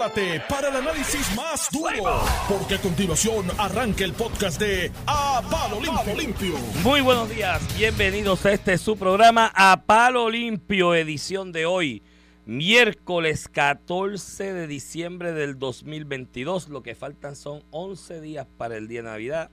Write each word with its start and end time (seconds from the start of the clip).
prepárate 0.00 0.40
para 0.48 0.68
el 0.68 0.76
análisis 0.76 1.36
más 1.36 1.68
duro, 1.70 2.22
porque 2.48 2.76
a 2.76 2.80
continuación 2.80 3.46
arranca 3.58 4.02
el 4.04 4.14
podcast 4.14 4.58
de 4.58 4.90
A 5.06 5.42
Palo 5.50 5.78
Limpio. 6.16 6.54
Muy 6.82 7.02
buenos 7.02 7.28
días, 7.28 7.60
bienvenidos 7.76 8.46
a 8.46 8.52
este 8.52 8.78
su 8.78 8.96
programa 8.96 9.52
A 9.54 9.82
Palo 9.84 10.30
Limpio, 10.30 10.94
edición 10.94 11.52
de 11.52 11.66
hoy, 11.66 12.02
miércoles 12.46 13.46
14 13.48 14.54
de 14.54 14.66
diciembre 14.66 15.32
del 15.32 15.58
2022. 15.58 16.70
Lo 16.70 16.82
que 16.82 16.94
faltan 16.94 17.36
son 17.36 17.62
11 17.70 18.22
días 18.22 18.46
para 18.56 18.78
el 18.78 18.88
día 18.88 19.02
de 19.02 19.08
Navidad, 19.08 19.50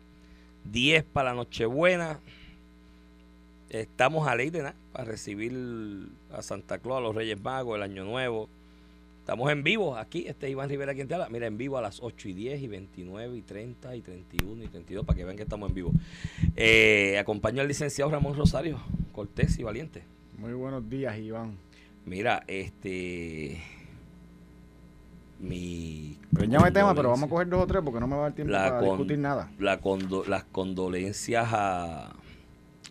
10 0.71 1.03
para 1.03 1.31
la 1.31 1.35
Nochebuena. 1.35 2.21
Estamos 3.69 4.29
a 4.29 4.35
ley 4.35 4.49
de 4.49 4.59
nada 4.59 4.75
para 4.93 5.03
recibir 5.03 5.51
a 6.31 6.41
Santa 6.41 6.77
Claus, 6.77 6.99
a 6.99 7.01
los 7.01 7.15
Reyes 7.15 7.41
Magos, 7.41 7.75
el 7.75 7.83
Año 7.83 8.05
Nuevo. 8.05 8.47
Estamos 9.27 9.51
en 9.51 9.61
vivo 9.61 9.97
aquí, 9.97 10.23
este 10.25 10.49
Iván 10.49 10.69
Rivera 10.69 10.93
quien 10.93 11.09
te 11.09 11.13
habla. 11.13 11.27
Mira, 11.27 11.47
en 11.47 11.57
vivo 11.57 11.77
a 11.77 11.81
las 11.81 12.01
8 12.01 12.29
y 12.29 12.33
10 12.33 12.61
y 12.61 12.67
29 12.69 13.35
y 13.35 13.41
30 13.41 13.93
y 13.97 14.01
31 14.01 14.63
y 14.63 14.67
32 14.69 15.05
para 15.05 15.17
que 15.17 15.25
vean 15.25 15.35
que 15.35 15.43
estamos 15.43 15.67
en 15.67 15.75
vivo. 15.75 15.91
Eh, 16.55 17.17
acompaño 17.19 17.61
al 17.61 17.67
licenciado 17.67 18.09
Ramón 18.09 18.37
Rosario, 18.37 18.79
Cortés 19.11 19.59
y 19.59 19.63
Valiente. 19.63 20.05
Muy 20.37 20.53
buenos 20.53 20.89
días, 20.89 21.17
Iván. 21.17 21.57
Mira, 22.05 22.45
este. 22.47 23.61
Mi. 25.41 26.17
Preñame 26.33 26.71
tema, 26.71 26.95
pero 26.95 27.09
vamos 27.09 27.27
a 27.27 27.29
coger 27.29 27.49
dos 27.49 27.63
o 27.63 27.67
tres 27.67 27.81
porque 27.83 27.99
no 27.99 28.07
me 28.07 28.15
va 28.15 28.21
a 28.21 28.23
dar 28.27 28.33
tiempo 28.33 28.53
para 28.53 28.81
discutir 28.81 29.19
nada. 29.19 29.51
La 29.59 29.77
las 30.25 30.43
condolencias 30.45 31.49
a 31.51 32.15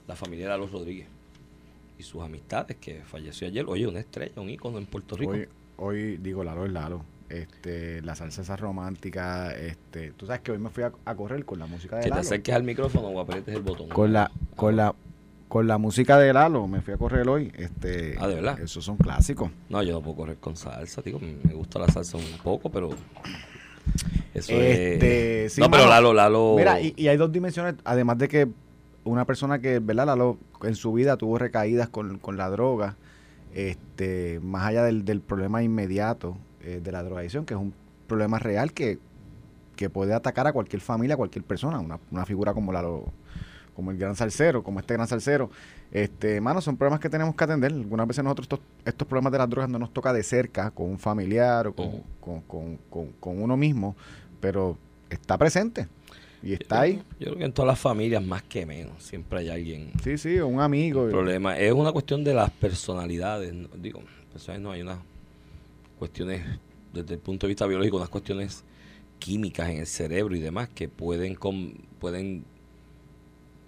la 0.07 0.15
familia 0.15 0.51
de 0.51 0.59
los 0.59 0.71
Rodríguez 0.71 1.09
y 1.99 2.03
sus 2.03 2.23
amistades 2.23 2.77
que 2.77 3.05
falleció 3.05 3.47
ayer. 3.47 3.65
Oye, 3.67 3.87
una 3.87 4.01
estrella, 4.01 4.39
un 4.39 4.51
ícono 4.51 4.77
en 4.77 4.85
Puerto 4.85 5.17
Rico. 5.17 5.33
Hoy, 5.33 5.49
hoy 5.77 6.17
digo 6.19 6.45
Lalo 6.45 6.67
es 6.67 6.73
Lalo. 6.73 7.03
Este, 7.29 8.03
la 8.03 8.15
salsa 8.15 8.43
esa 8.43 8.55
romántica, 8.55 9.53
este, 9.53 10.13
tú 10.13 10.27
sabes 10.27 10.43
que 10.43 10.53
hoy 10.53 10.59
me 10.59 10.71
fui 10.71 10.85
a, 10.85 10.93
correr 11.17 11.45
con 11.45 11.59
la 11.59 11.67
música 11.67 11.97
de 11.97 12.03
Lalo. 12.03 12.15
te 12.15 12.21
acerques 12.21 12.55
al 12.55 12.63
micrófono 12.63 13.09
o 13.09 13.21
aprietes 13.21 13.55
el 13.55 13.63
botón. 13.63 13.89
Con 13.89 14.13
la, 14.13 14.31
con 14.55 14.77
la, 14.77 14.95
con 15.49 15.67
la 15.67 15.77
música 15.79 16.19
de 16.19 16.33
Lalo 16.33 16.69
me 16.69 16.81
fui 16.83 16.95
a 16.95 16.97
correr 16.97 17.29
hoy. 17.29 17.53
Este, 17.57 18.17
ah, 18.21 18.29
de 18.29 18.37
verdad. 18.37 18.61
Esos 18.61 18.85
son 18.85 18.97
clásicos. 18.97 19.51
No, 19.69 19.83
yo 19.83 19.93
no 19.93 20.03
puedo 20.03 20.17
correr 20.17 20.37
con 20.37 20.57
salsa, 20.57 21.03
digo, 21.03 21.19
me 21.19 21.53
gusta 21.53 21.81
la 21.81 21.89
salsa 21.89 22.17
un 22.17 22.39
poco, 22.45 22.71
pero 22.71 22.91
eso 24.35 24.53
este, 24.53 25.49
no, 25.59 25.71
pero 25.71 25.89
Lalo, 25.89 26.13
Lalo. 26.13 26.55
Mira, 26.57 26.81
y, 26.81 26.95
y, 26.97 27.09
hay 27.09 27.17
dos 27.17 27.33
dimensiones, 27.33 27.75
además 27.85 28.19
de 28.19 28.29
que 28.29 28.49
una 29.07 29.25
persona 29.25 29.61
que, 29.61 29.79
¿verdad? 29.79 30.07
Lalo, 30.07 30.39
en 30.63 30.75
su 30.75 30.93
vida 30.93 31.17
tuvo 31.17 31.39
recaídas 31.39 31.89
con, 31.89 32.21
la 32.37 32.51
droga, 32.51 32.97
este, 33.57 34.39
más 34.43 34.67
allá 34.67 34.85
del, 34.85 35.07
del 35.07 35.23
problema 35.23 35.63
inmediato 35.63 36.37
eh, 36.61 36.79
de 36.85 36.93
la 36.93 37.03
drogadicción, 37.03 37.47
que 37.47 37.55
es 37.55 37.61
un 37.61 37.73
problema 38.07 38.39
real 38.39 38.73
que, 38.73 38.99
puede 39.93 40.13
atacar 40.13 40.47
a 40.47 40.53
cualquier 40.53 40.83
familia, 40.83 41.15
a 41.15 41.17
cualquier 41.17 41.45
persona, 41.45 41.81
una, 41.81 41.99
una 42.11 42.27
figura 42.27 42.53
como 42.53 42.73
Lalo, 42.73 43.05
como 43.75 43.91
el 43.91 43.99
gran 43.99 44.15
salsero, 44.15 44.63
como 44.63 44.79
este 44.81 44.95
gran 44.95 45.09
salsero. 45.09 45.51
Este, 45.91 46.41
mano, 46.41 46.61
son 46.61 46.77
problemas 46.77 47.01
que 47.01 47.09
tenemos 47.09 47.35
que 47.35 47.45
atender. 47.45 47.73
Algunas 47.73 48.07
veces 48.07 48.25
nosotros 48.25 48.45
estos, 48.45 48.61
estos 48.85 49.09
problemas 49.09 49.33
de 49.33 49.39
las 49.39 49.49
drogas 49.49 49.71
no 49.71 49.79
nos 49.79 49.93
toca 49.93 50.13
de 50.13 50.23
cerca 50.23 50.71
con 50.71 50.91
un 50.91 50.99
familiar 50.99 51.67
o 51.67 51.75
con, 51.75 52.03
con, 52.21 52.79
con, 52.91 53.07
con 53.21 53.43
uno 53.43 53.57
mismo, 53.57 53.97
pero 54.41 54.77
está 55.09 55.39
presente. 55.39 55.89
Y 56.47 56.53
está 56.53 56.83
ahí. 56.83 57.03
Yo 57.19 57.27
creo 57.27 57.39
que 57.39 57.45
en 57.45 57.53
todas 57.53 57.67
las 57.67 57.81
familias, 57.81 58.25
más 58.25 58.45
que 58.45 58.65
menos, 58.65 59.03
siempre 59.03 59.41
hay 59.41 59.49
alguien. 59.49 59.91
Sí, 60.05 60.17
sí, 60.17 60.39
un 60.39 60.61
amigo. 60.61 61.07
El 61.07 61.11
problema 61.11 61.59
es 61.59 61.73
una 61.73 61.91
cuestión 61.91 62.23
de 62.23 62.35
las 62.35 62.53
personalidades. 62.53 63.53
Digo, 63.83 64.01
personas 64.33 64.61
no 64.61 64.71
hay 64.71 64.83
unas 64.83 65.01
cuestiones, 65.99 66.45
desde 66.93 67.15
el 67.15 67.21
punto 67.21 67.47
de 67.47 67.49
vista 67.49 67.67
biológico, 67.67 67.97
unas 67.97 68.11
cuestiones 68.11 68.63
químicas 69.19 69.71
en 69.71 69.79
el 69.79 69.87
cerebro 69.87 70.37
y 70.37 70.41
demás 70.41 70.69
que 70.69 70.89
pueden, 70.89 71.37
pueden 71.99 72.45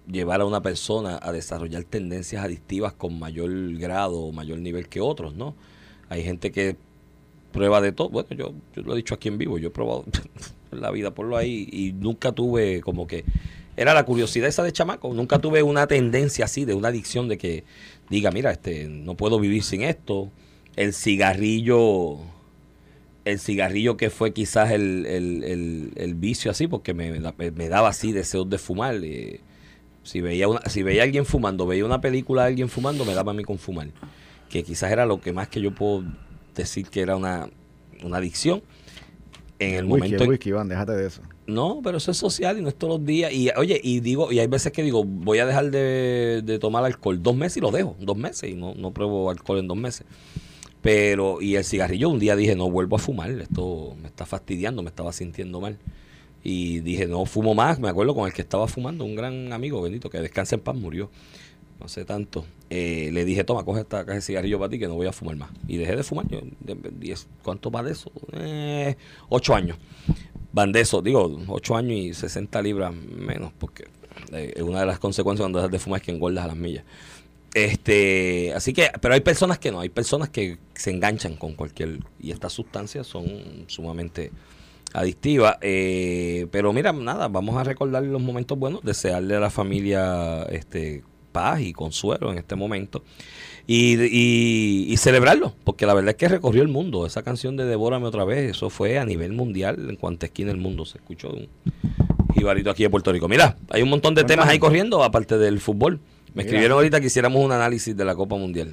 llevar 0.07 0.39
a 0.39 0.45
una 0.45 0.61
persona 0.61 1.19
a 1.21 1.33
desarrollar 1.33 1.83
tendencias 1.83 2.45
adictivas 2.45 2.93
con 2.93 3.19
mayor 3.19 3.51
grado 3.77 4.19
o 4.21 4.31
mayor 4.31 4.59
nivel 4.59 4.87
que 4.87 5.01
otros, 5.01 5.35
¿no? 5.35 5.53
Hay 6.07 6.23
gente 6.23 6.53
que 6.53 6.77
prueba 7.51 7.81
de 7.81 7.91
todo. 7.91 8.09
Bueno, 8.09 8.29
yo, 8.31 8.53
yo 8.73 8.83
lo 8.83 8.93
he 8.93 8.95
dicho 8.97 9.15
aquí 9.15 9.27
en 9.27 9.37
vivo, 9.37 9.57
yo 9.57 9.67
he 9.67 9.71
probado 9.71 10.05
la 10.71 10.91
vida, 10.91 11.11
por 11.11 11.25
lo 11.25 11.37
ahí, 11.37 11.67
y 11.71 11.93
nunca 11.93 12.31
tuve 12.31 12.81
como 12.81 13.07
que, 13.07 13.25
era 13.77 13.93
la 13.93 14.03
curiosidad 14.03 14.49
esa 14.49 14.63
de 14.63 14.73
chamaco, 14.73 15.13
nunca 15.13 15.39
tuve 15.39 15.63
una 15.63 15.87
tendencia 15.87 16.45
así, 16.45 16.65
de 16.65 16.73
una 16.73 16.89
adicción 16.89 17.27
de 17.27 17.37
que 17.37 17.63
diga, 18.09 18.31
mira, 18.31 18.51
este, 18.51 18.87
no 18.87 19.15
puedo 19.15 19.39
vivir 19.39 19.63
sin 19.63 19.83
esto, 19.83 20.31
el 20.75 20.93
cigarrillo, 20.93 22.17
el 23.25 23.39
cigarrillo 23.39 23.95
que 23.95 24.09
fue 24.09 24.33
quizás 24.33 24.71
el, 24.71 25.05
el, 25.05 25.91
el, 25.95 26.13
vicio 26.15 26.51
así, 26.51 26.67
porque 26.67 26.93
me, 26.93 27.19
me, 27.19 27.69
daba 27.69 27.89
así 27.89 28.11
deseos 28.11 28.49
de 28.49 28.57
fumar, 28.57 28.95
eh, 29.03 29.39
si 30.03 30.21
veía 30.21 30.47
una, 30.47 30.61
si 30.67 30.83
veía 30.83 31.01
a 31.01 31.05
alguien 31.05 31.25
fumando, 31.25 31.65
veía 31.65 31.85
una 31.85 32.01
película 32.01 32.43
de 32.43 32.49
alguien 32.49 32.69
fumando, 32.69 33.05
me 33.05 33.13
daba 33.13 33.31
a 33.31 33.35
mí 33.35 33.43
con 33.43 33.59
fumar, 33.59 33.87
que 34.49 34.63
quizás 34.63 34.91
era 34.91 35.05
lo 35.05 35.21
que 35.21 35.31
más 35.31 35.47
que 35.47 35.61
yo 35.61 35.73
puedo 35.73 36.03
decir 36.55 36.87
que 36.89 37.01
era 37.01 37.15
una, 37.15 37.49
una 38.03 38.17
adicción 38.17 38.61
en 39.59 39.75
el, 39.75 39.85
momento. 39.85 40.23
El 40.23 40.29
whisky, 40.29 40.49
Iván, 40.49 40.69
déjate 40.69 40.93
de 40.93 41.07
eso. 41.07 41.21
No, 41.45 41.81
pero 41.83 41.97
eso 41.97 42.11
es 42.11 42.17
social 42.17 42.57
y 42.57 42.61
no 42.61 42.69
es 42.69 42.75
todos 42.75 42.99
los 42.99 43.05
días. 43.05 43.31
Y 43.33 43.49
oye, 43.57 43.79
y 43.83 43.99
digo, 43.99 44.31
y 44.31 44.39
hay 44.39 44.47
veces 44.47 44.71
que 44.71 44.81
digo, 44.83 45.03
voy 45.03 45.39
a 45.39 45.45
dejar 45.45 45.69
de, 45.69 46.57
tomar 46.61 46.85
alcohol 46.85 47.21
dos 47.21 47.35
meses 47.35 47.57
y 47.57 47.59
lo 47.59 47.71
dejo, 47.71 47.95
dos 47.99 48.17
meses, 48.17 48.49
y 48.49 48.55
no, 48.55 48.73
no 48.73 48.91
pruebo 48.91 49.29
alcohol 49.29 49.59
en 49.59 49.67
dos 49.67 49.77
meses. 49.77 50.05
Pero, 50.81 51.41
y 51.41 51.55
el 51.55 51.65
cigarrillo, 51.65 52.09
un 52.09 52.19
día 52.19 52.37
dije, 52.37 52.55
no 52.55 52.71
vuelvo 52.71 52.95
a 52.95 52.99
fumar, 52.99 53.29
esto 53.31 53.95
me 54.01 54.07
está 54.07 54.25
fastidiando, 54.25 54.81
me 54.81 54.89
estaba 54.89 55.11
sintiendo 55.11 55.59
mal. 55.59 55.77
Y 56.41 56.79
dije, 56.79 57.05
no 57.05 57.25
fumo 57.25 57.53
más, 57.53 57.79
me 57.79 57.89
acuerdo 57.89 58.15
con 58.15 58.25
el 58.27 58.33
que 58.33 58.41
estaba 58.41 58.65
fumando, 58.67 59.03
un 59.03 59.15
gran 59.15 59.51
amigo, 59.51 59.81
bendito, 59.81 60.09
que 60.09 60.19
descansa 60.21 60.55
en 60.55 60.61
paz, 60.61 60.75
murió 60.75 61.09
no 61.79 61.87
sé 61.87 62.03
tanto, 62.03 62.45
eh, 62.69 63.09
le 63.13 63.23
dije, 63.25 63.43
toma, 63.43 63.63
coge 63.63 63.81
esta 63.81 64.05
caja 64.05 64.15
de 64.15 64.21
cigarrillo 64.21 64.59
para 64.59 64.69
ti 64.69 64.79
que 64.79 64.87
no 64.87 64.95
voy 64.95 65.07
a 65.07 65.13
fumar 65.13 65.35
más. 65.37 65.49
Y 65.67 65.77
dejé 65.77 65.95
de 65.95 66.03
fumar. 66.03 66.27
Yo, 66.27 66.41
diez, 66.91 67.27
¿Cuánto 67.43 67.71
va 67.71 67.83
de 67.83 67.93
eso? 67.93 68.11
Eh, 68.33 68.95
ocho 69.29 69.55
años. 69.55 69.77
Van 70.51 70.71
de 70.71 70.81
eso, 70.81 71.01
digo, 71.01 71.39
ocho 71.47 71.75
años 71.75 71.93
y 71.93 72.13
60 72.13 72.61
libras 72.61 72.93
menos, 72.93 73.53
porque 73.57 73.85
eh, 74.33 74.61
una 74.61 74.81
de 74.81 74.85
las 74.85 74.99
consecuencias 74.99 75.43
cuando 75.43 75.59
dejas 75.59 75.71
de 75.71 75.79
fumar 75.79 76.01
es 76.01 76.05
que 76.05 76.11
engordas 76.11 76.43
a 76.43 76.47
las 76.47 76.57
millas. 76.57 76.83
Este, 77.53 78.53
así 78.53 78.73
que, 78.73 78.91
pero 79.01 79.13
hay 79.13 79.21
personas 79.21 79.57
que 79.57 79.71
no, 79.71 79.79
hay 79.79 79.89
personas 79.89 80.29
que 80.29 80.57
se 80.73 80.91
enganchan 80.91 81.35
con 81.35 81.53
cualquier, 81.53 81.99
y 82.19 82.31
estas 82.31 82.53
sustancias 82.53 83.07
son 83.07 83.25
sumamente 83.67 84.31
adictivas. 84.93 85.57
Eh, 85.61 86.47
pero 86.51 86.73
mira, 86.73 86.91
nada, 86.93 87.27
vamos 87.27 87.57
a 87.57 87.63
recordar 87.63 88.03
los 88.03 88.21
momentos 88.21 88.57
buenos, 88.57 88.81
desearle 88.83 89.35
a 89.35 89.39
la 89.39 89.49
familia 89.49 90.43
este 90.43 91.03
paz 91.31 91.61
y 91.61 91.73
consuelo 91.73 92.31
en 92.31 92.37
este 92.37 92.55
momento. 92.55 93.03
Y, 93.67 94.95
celebrarlo, 94.97 95.53
porque 95.63 95.85
la 95.85 95.93
verdad 95.93 96.09
es 96.09 96.15
que 96.15 96.27
recorrió 96.27 96.63
el 96.63 96.69
mundo. 96.69 97.05
Esa 97.05 97.21
canción 97.21 97.55
de 97.55 97.65
Devórame 97.65 98.07
otra 98.07 98.25
vez, 98.25 98.51
eso 98.51 98.69
fue 98.69 98.97
a 98.97 99.05
nivel 99.05 99.31
mundial, 99.33 99.89
en 99.89 99.95
cuanta 99.95 100.25
esquina 100.25 100.51
del 100.51 100.59
mundo 100.59 100.85
se 100.85 100.97
escuchó 100.97 101.29
un 101.29 101.47
jibarito 102.33 102.71
aquí 102.71 102.83
de 102.83 102.89
Puerto 102.89 103.11
Rico. 103.13 103.27
Mira, 103.27 103.57
hay 103.69 103.83
un 103.83 103.89
montón 103.89 104.15
de 104.15 104.23
temas 104.23 104.47
ahí 104.47 104.57
corriendo, 104.57 105.03
aparte 105.03 105.37
del 105.37 105.59
fútbol. 105.59 105.99
Me 106.33 106.43
escribieron 106.43 106.77
ahorita 106.77 106.99
que 106.99 107.07
hiciéramos 107.07 107.43
un 107.43 107.51
análisis 107.51 107.95
de 107.95 108.05
la 108.05 108.15
Copa 108.15 108.35
Mundial. 108.35 108.71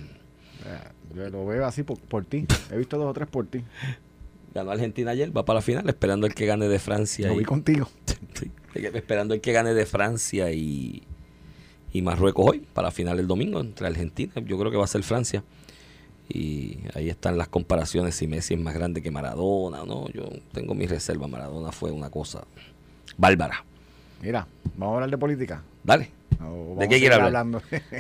Yo 1.17 1.31
lo 1.31 1.47
veo 1.47 1.65
así 1.65 1.83
por, 1.83 2.25
ti. 2.27 2.47
He 2.71 2.77
visto 2.77 2.99
dos 2.99 3.07
o 3.09 3.13
tres 3.15 3.27
por 3.29 3.47
ti. 3.47 3.63
Ganó 4.55 4.71
Argentina 4.71 5.11
ayer, 5.11 5.35
va 5.35 5.45
para 5.45 5.59
la 5.59 5.63
final, 5.63 5.89
esperando 5.89 6.27
el 6.27 6.35
que 6.35 6.47
gane 6.47 6.69
de 6.69 6.79
Francia. 6.79 7.29
Lo 7.29 7.37
vi 7.37 7.45
contigo. 7.45 7.89
esperando 8.75 9.35
el 9.35 9.41
que 9.43 9.53
gane 9.53 9.75
de 9.75 9.85
Francia 9.85 10.51
y, 10.53 11.03
y 11.97 12.03
Marruecos 12.03 12.45
hoy 12.47 12.67
para 12.75 12.91
final 12.91 13.19
el 13.19 13.27
domingo 13.27 13.61
entre 13.61 13.87
Argentina. 13.87 14.33
Yo 14.45 14.59
creo 14.59 14.71
que 14.71 14.77
va 14.77 14.85
a 14.85 14.89
ser 14.89 15.03
Francia. 15.03 15.43
Y 16.29 16.79
ahí 16.95 17.09
están 17.09 17.39
las 17.39 17.49
comparaciones 17.49 18.17
si 18.17 18.27
Messi 18.27 18.55
es 18.55 18.61
más 18.61 18.75
grande 18.75 19.01
que 19.01 19.11
Maradona. 19.11 19.85
No, 19.85 20.09
yo 20.11 20.29
tengo 20.53 20.75
mi 20.75 20.87
reserva. 20.87 21.27
Maradona 21.27 21.73
fue 21.73 21.93
una 21.93 22.11
cosa 22.11 22.43
bárbara. 23.17 23.65
Mira, 24.21 24.47
vamos 24.77 24.93
a 24.93 24.95
hablar 24.97 25.11
de 25.11 25.19
política. 25.19 25.63
Dale. 25.85 26.11
¿De 26.79 26.89
qué 26.89 26.99
quieres 26.99 27.19
hablar? 27.19 27.47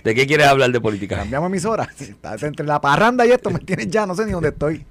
¿De 0.04 0.14
qué 0.14 0.26
quieres 0.26 0.46
hablar 0.46 0.70
de 0.70 0.80
política? 0.80 1.16
Cambiamos 1.16 1.48
emisora. 1.48 1.88
Entre 2.42 2.66
la 2.66 2.80
parranda 2.80 3.24
y 3.24 3.30
esto 3.30 3.48
me 3.48 3.60
tienes 3.60 3.88
ya, 3.88 4.04
no 4.04 4.14
sé 4.14 4.26
ni 4.26 4.32
dónde 4.32 4.50
estoy. 4.50 4.84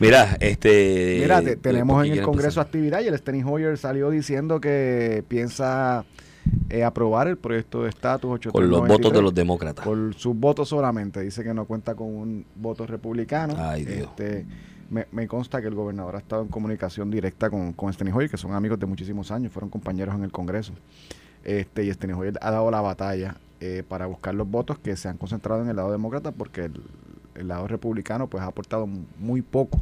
Mira, 0.00 0.36
este. 0.40 1.18
Mira, 1.20 1.42
tenemos 1.60 2.04
en 2.04 2.12
el 2.14 2.22
Congreso 2.22 2.60
actividad 2.60 3.02
y 3.02 3.06
el 3.06 3.16
Steny 3.16 3.44
Hoyer 3.44 3.78
salió 3.78 4.10
diciendo 4.10 4.60
que 4.60 5.22
piensa 5.28 6.04
eh, 6.70 6.84
aprobar 6.84 7.28
el 7.28 7.36
proyecto 7.36 7.82
de 7.82 7.88
estatus 7.88 8.40
Con 8.52 8.70
los 8.70 8.86
votos 8.86 9.12
de 9.12 9.22
los 9.22 9.34
demócratas. 9.34 9.84
Con 9.84 10.14
sus 10.14 10.36
votos 10.36 10.68
solamente. 10.68 11.20
Dice 11.20 11.42
que 11.44 11.52
no 11.54 11.64
cuenta 11.64 11.94
con 11.94 12.08
un 12.08 12.44
voto 12.56 12.86
republicano. 12.86 13.54
Este, 13.74 14.46
me, 14.90 15.26
consta 15.26 15.60
que 15.60 15.68
el 15.68 15.74
gobernador 15.74 16.16
ha 16.16 16.18
estado 16.18 16.42
en 16.42 16.48
comunicación 16.48 17.10
directa 17.10 17.50
con, 17.50 17.72
con 17.72 17.92
Steny 17.92 18.10
Hoyer, 18.12 18.30
que 18.30 18.36
son 18.36 18.52
amigos 18.52 18.78
de 18.78 18.86
muchísimos 18.86 19.30
años, 19.30 19.52
fueron 19.52 19.70
compañeros 19.70 20.14
en 20.14 20.24
el 20.24 20.32
Congreso. 20.32 20.72
Este, 21.44 21.84
y 21.84 21.92
Steny 21.92 22.12
Hoyer 22.12 22.38
ha 22.40 22.50
dado 22.50 22.70
la 22.70 22.80
batalla 22.80 23.36
eh, 23.60 23.84
para 23.86 24.06
buscar 24.06 24.34
los 24.34 24.50
votos 24.50 24.78
que 24.78 24.96
se 24.96 25.08
han 25.08 25.16
concentrado 25.16 25.62
en 25.62 25.68
el 25.68 25.76
lado 25.76 25.92
demócrata 25.92 26.32
porque 26.32 26.70
el, 27.34 27.48
lado 27.48 27.68
republicano 27.68 28.26
pues 28.26 28.42
ha 28.42 28.46
aportado 28.46 28.88
muy 29.18 29.40
poco 29.40 29.80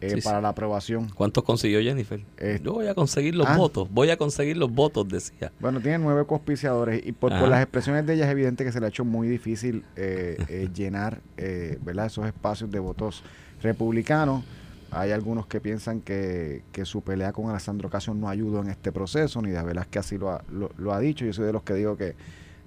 eh, 0.00 0.10
Sí, 0.10 0.20
sí. 0.20 0.22
para 0.22 0.40
la 0.40 0.50
aprobación. 0.50 1.08
¿Cuántos 1.14 1.44
consiguió 1.44 1.80
Jennifer? 1.80 2.20
Eh, 2.36 2.60
Yo 2.62 2.74
voy 2.74 2.86
a 2.86 2.94
conseguir 2.94 3.34
los 3.34 3.46
ah. 3.46 3.56
votos, 3.56 3.88
voy 3.90 4.10
a 4.10 4.16
conseguir 4.16 4.56
los 4.56 4.70
votos, 4.70 5.08
decía. 5.08 5.52
Bueno, 5.60 5.80
tiene 5.80 5.98
nueve 5.98 6.24
cospiciadores 6.26 7.04
y 7.04 7.12
por, 7.12 7.36
por 7.38 7.48
las 7.48 7.62
expresiones 7.62 8.06
de 8.06 8.14
ella 8.14 8.26
es 8.26 8.30
evidente 8.30 8.64
que 8.64 8.72
se 8.72 8.80
le 8.80 8.86
ha 8.86 8.88
hecho 8.88 9.04
muy 9.04 9.28
difícil 9.28 9.84
eh, 9.96 10.36
eh, 10.48 10.68
llenar 10.74 11.20
eh, 11.36 11.78
¿verdad? 11.82 12.06
esos 12.06 12.26
espacios 12.26 12.70
de 12.70 12.78
votos 12.78 13.22
republicanos. 13.62 14.44
Hay 14.90 15.10
algunos 15.10 15.46
que 15.46 15.60
piensan 15.60 16.00
que, 16.00 16.62
que 16.72 16.86
su 16.86 17.02
pelea 17.02 17.32
con 17.32 17.50
Alessandro 17.50 17.90
Casio 17.90 18.14
no 18.14 18.28
ayudó 18.28 18.62
en 18.62 18.70
este 18.70 18.90
proceso, 18.90 19.42
ni 19.42 19.50
de 19.50 19.62
veras 19.62 19.86
que 19.86 19.98
así 19.98 20.16
lo 20.16 20.30
ha, 20.30 20.42
lo, 20.50 20.70
lo 20.78 20.94
ha 20.94 21.00
dicho. 21.00 21.26
Yo 21.26 21.32
soy 21.34 21.44
de 21.44 21.52
los 21.52 21.62
que 21.62 21.74
digo 21.74 21.96
que, 21.98 22.14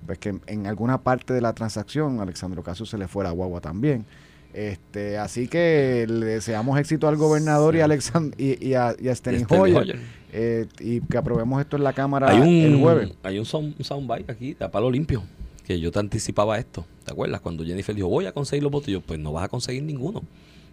pues 0.06 0.20
que 0.20 0.40
en 0.46 0.68
alguna 0.68 1.02
parte 1.02 1.34
de 1.34 1.42
la 1.42 1.54
transacción 1.54 2.20
Alexandro 2.20 2.62
Casio 2.62 2.86
se 2.86 2.98
le 2.98 3.08
fue 3.08 3.24
la 3.24 3.32
guagua 3.32 3.60
también. 3.60 4.06
Este, 4.54 5.18
así 5.18 5.48
que 5.48 6.06
le 6.10 6.26
deseamos 6.26 6.78
éxito 6.80 7.08
al 7.08 7.16
gobernador 7.16 7.76
y, 7.76 7.80
a 7.82 7.88
Alexand- 7.88 8.34
y, 8.38 8.66
y 8.68 8.74
a, 8.74 8.96
y 9.00 9.08
a 9.08 9.16
Steny 9.16 9.46
Hoyer, 9.50 9.78
Hoyer. 9.78 10.00
eh, 10.34 10.66
y 10.80 11.00
que 11.02 11.18
aprobemos 11.18 11.62
esto 11.62 11.78
en 11.78 11.84
la 11.86 11.94
Cámara 11.94 12.30
Hay 12.30 12.64
el 12.66 12.78
jueves. 12.80 13.12
hay 13.24 13.40
un, 13.40 13.46
sound, 13.46 13.76
un 13.80 13.86
soundbite 13.86 14.32
aquí 14.32 14.54
de 14.54 14.68
palo 14.70 14.92
limpio 14.92 15.24
que 15.66 15.80
yo 15.80 15.90
te 15.92 16.00
anticipaba 16.00 16.58
esto. 16.60 16.86
¿Te 17.06 17.12
acuerdas? 17.12 17.40
Cuando 17.40 17.64
Jennifer 17.64 17.96
dijo, 17.96 18.10
voy 18.10 18.26
a 18.26 18.34
conseguir 18.34 18.64
los 18.64 18.72
votos, 18.72 18.88
yo, 18.90 19.00
pues 19.00 19.20
no 19.20 19.32
vas 19.32 19.46
a 19.46 19.48
conseguir 19.48 19.84
ninguno. 19.84 20.22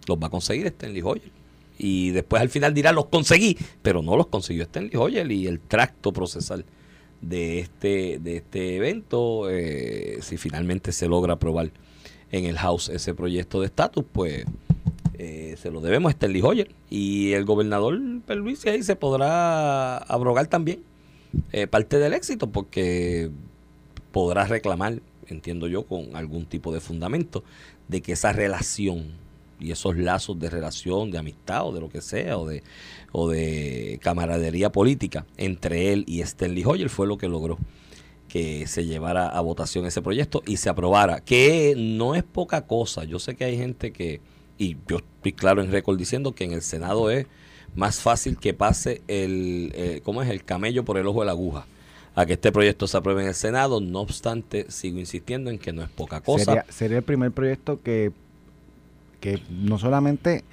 Los 0.07 0.17
va 0.17 0.27
a 0.27 0.29
conseguir 0.29 0.65
Stanley 0.67 1.01
Hoyer. 1.03 1.29
Y 1.77 2.09
después 2.09 2.41
al 2.41 2.49
final 2.49 2.73
dirá, 2.73 2.91
los 2.91 3.05
conseguí, 3.05 3.55
pero 3.81 4.01
no 4.01 4.17
los 4.17 4.27
consiguió 4.27 4.63
Stanley 4.63 4.95
Hoyer. 4.97 5.31
Y 5.31 5.47
el 5.47 5.59
tracto 5.61 6.11
procesal 6.11 6.65
de 7.21 7.59
este, 7.59 8.19
de 8.19 8.37
este 8.37 8.75
evento, 8.77 9.49
eh, 9.49 10.17
si 10.21 10.35
finalmente 10.37 10.91
se 10.91 11.07
logra 11.07 11.33
aprobar 11.33 11.69
en 12.31 12.45
el 12.45 12.57
House 12.57 12.89
ese 12.89 13.13
proyecto 13.13 13.59
de 13.59 13.67
estatus, 13.67 14.05
pues 14.11 14.45
eh, 15.17 15.55
se 15.61 15.71
lo 15.71 15.81
debemos 15.81 16.09
a 16.09 16.11
Stanley 16.11 16.41
Hoyer. 16.41 16.71
Y 16.89 17.33
el 17.33 17.45
gobernador 17.45 17.93
Luis 17.95 18.65
ahí 18.65 18.83
se 18.83 18.95
podrá 18.95 19.97
abrogar 19.97 20.47
también 20.47 20.83
eh, 21.51 21.67
parte 21.67 21.99
del 21.99 22.13
éxito 22.13 22.49
porque 22.49 23.29
podrá 24.11 24.45
reclamar, 24.45 25.01
entiendo 25.27 25.67
yo, 25.67 25.83
con 25.83 26.15
algún 26.15 26.45
tipo 26.45 26.73
de 26.73 26.79
fundamento, 26.79 27.43
de 27.87 28.01
que 28.01 28.13
esa 28.13 28.33
relación 28.33 29.13
y 29.59 29.71
esos 29.71 29.97
lazos 29.97 30.39
de 30.39 30.49
relación, 30.49 31.11
de 31.11 31.17
amistad 31.17 31.67
o 31.67 31.73
de 31.73 31.81
lo 31.81 31.89
que 31.89 32.01
sea, 32.01 32.37
o 32.37 32.47
de, 32.47 32.63
o 33.11 33.29
de 33.29 33.99
camaradería 34.01 34.71
política 34.71 35.25
entre 35.35 35.91
él 35.91 36.05
y 36.07 36.21
Stanley 36.21 36.63
Hoyer 36.65 36.89
fue 36.89 37.07
lo 37.07 37.17
que 37.17 37.27
logró 37.27 37.57
que 38.29 38.67
se 38.67 38.85
llevara 38.85 39.27
a 39.27 39.41
votación 39.41 39.85
ese 39.85 40.01
proyecto 40.01 40.41
y 40.45 40.57
se 40.57 40.69
aprobara, 40.69 41.19
que 41.19 41.73
no 41.75 42.15
es 42.15 42.23
poca 42.23 42.61
cosa. 42.61 43.03
Yo 43.03 43.19
sé 43.19 43.35
que 43.35 43.43
hay 43.43 43.57
gente 43.57 43.91
que, 43.91 44.21
y 44.57 44.77
yo 44.87 44.97
estoy 44.97 45.33
claro 45.33 45.61
en 45.61 45.71
récord 45.71 45.97
diciendo 45.97 46.33
que 46.33 46.45
en 46.45 46.53
el 46.53 46.61
Senado 46.61 47.09
es 47.09 47.25
más 47.75 47.99
fácil 47.99 48.37
que 48.37 48.53
pase 48.53 49.01
el, 49.07 49.71
eh, 49.75 50.01
¿cómo 50.03 50.21
es? 50.21 50.29
El 50.29 50.43
camello 50.43 50.85
por 50.85 50.97
el 50.97 51.07
ojo 51.07 51.21
de 51.21 51.25
la 51.25 51.31
aguja 51.33 51.65
a 52.15 52.25
que 52.25 52.33
este 52.33 52.51
proyecto 52.51 52.87
se 52.87 52.97
apruebe 52.97 53.23
en 53.23 53.29
el 53.29 53.35
Senado. 53.35 53.81
No 53.81 54.01
obstante, 54.01 54.69
sigo 54.69 54.99
insistiendo 54.99 55.49
en 55.49 55.57
que 55.57 55.73
no 55.73 55.81
es 55.81 55.89
poca 55.89 56.21
cosa. 56.21 56.45
Sería, 56.45 56.65
sería 56.69 56.97
el 56.97 57.03
primer 57.03 57.31
proyecto 57.31 57.81
que, 57.81 58.11
que 59.19 59.41
no 59.49 59.79
solamente 59.79 60.43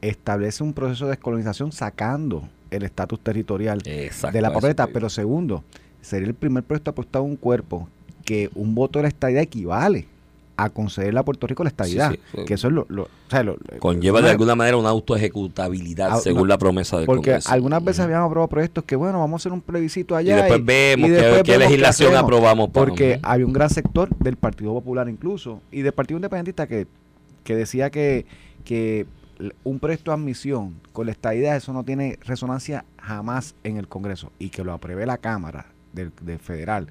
establece 0.00 0.62
un 0.62 0.72
proceso 0.72 1.06
de 1.06 1.12
descolonización 1.12 1.72
sacando 1.72 2.48
el 2.70 2.82
estatus 2.82 3.20
territorial 3.20 3.80
Exacto, 3.84 4.36
de 4.36 4.42
la 4.42 4.52
papeleta, 4.52 4.86
pero 4.88 5.08
segundo, 5.08 5.64
sería 6.06 6.28
el 6.28 6.34
primer 6.34 6.62
proyecto 6.64 6.90
apostado 6.90 7.24
a 7.24 7.28
un 7.28 7.36
cuerpo 7.36 7.88
que 8.24 8.50
un 8.54 8.74
voto 8.74 8.98
de 8.98 9.04
la 9.04 9.08
estadidad 9.08 9.42
equivale 9.42 10.06
a 10.58 10.70
concederle 10.70 11.20
a 11.20 11.22
Puerto 11.22 11.46
Rico 11.46 11.62
la. 11.64 11.70
Sí, 12.12 12.18
sí. 12.34 12.44
Que 12.46 12.54
eso 12.54 12.68
es 12.68 12.72
lo... 12.72 12.86
lo- 12.88 13.02
o 13.04 13.08
sea, 13.30 13.42
lo- 13.42 13.58
conlleva 13.78 14.18
de 14.20 14.24
una- 14.24 14.30
alguna 14.30 14.54
manera 14.54 14.76
una 14.78 14.88
autoejecutabilidad 14.88 16.10
Ah, 16.12 16.16
según 16.18 16.42
no, 16.42 16.46
la 16.46 16.58
promesa 16.58 16.96
del 16.96 17.06
Porque 17.06 17.30
Congreso. 17.32 17.50
algunas 17.50 17.84
veces 17.84 18.00
habíamos 18.00 18.26
aprobado 18.28 18.48
proyectos 18.48 18.84
que, 18.84 18.96
bueno, 18.96 19.18
vamos 19.20 19.38
a 19.38 19.42
hacer 19.42 19.52
un 19.52 19.60
plebiscito 19.60 20.14
y 20.14 20.18
allá. 20.18 20.42
vemos 20.62 21.08
y 21.10 21.12
qué- 21.12 21.16
después 21.18 21.42
qué, 21.42 21.50
vemos 21.52 21.64
legislación 21.70 22.08
hacemos. 22.14 22.24
aprobamos. 22.24 22.70
Porque 22.70 23.20
había 23.22 23.44
un 23.46 23.52
gran 23.52 23.68
sector 23.70 24.08
del 24.18 24.36
Partido 24.36 24.72
Popular 24.72 25.08
incluso 25.08 25.60
y 25.70 25.82
del 25.82 25.92
Partido 25.92 26.16
Independentista 26.18 26.66
que, 26.66 26.86
que 27.44 27.54
decía 27.54 27.90
que, 27.90 28.24
que 28.64 29.06
un 29.62 29.78
proyecto 29.78 30.10
de 30.10 30.14
admisión 30.14 30.74
con 30.94 31.04
la 31.06 31.12
estadidad, 31.12 31.54
eso 31.56 31.74
no 31.74 31.84
tiene 31.84 32.18
resonancia 32.24 32.86
jamás 32.98 33.54
en 33.62 33.76
el 33.76 33.86
Congreso 33.88 34.32
y 34.38 34.48
que 34.48 34.64
lo 34.64 34.72
apruebe 34.72 35.04
la 35.04 35.18
Cámara 35.18 35.66
del, 35.96 36.12
del 36.22 36.38
Federal, 36.38 36.86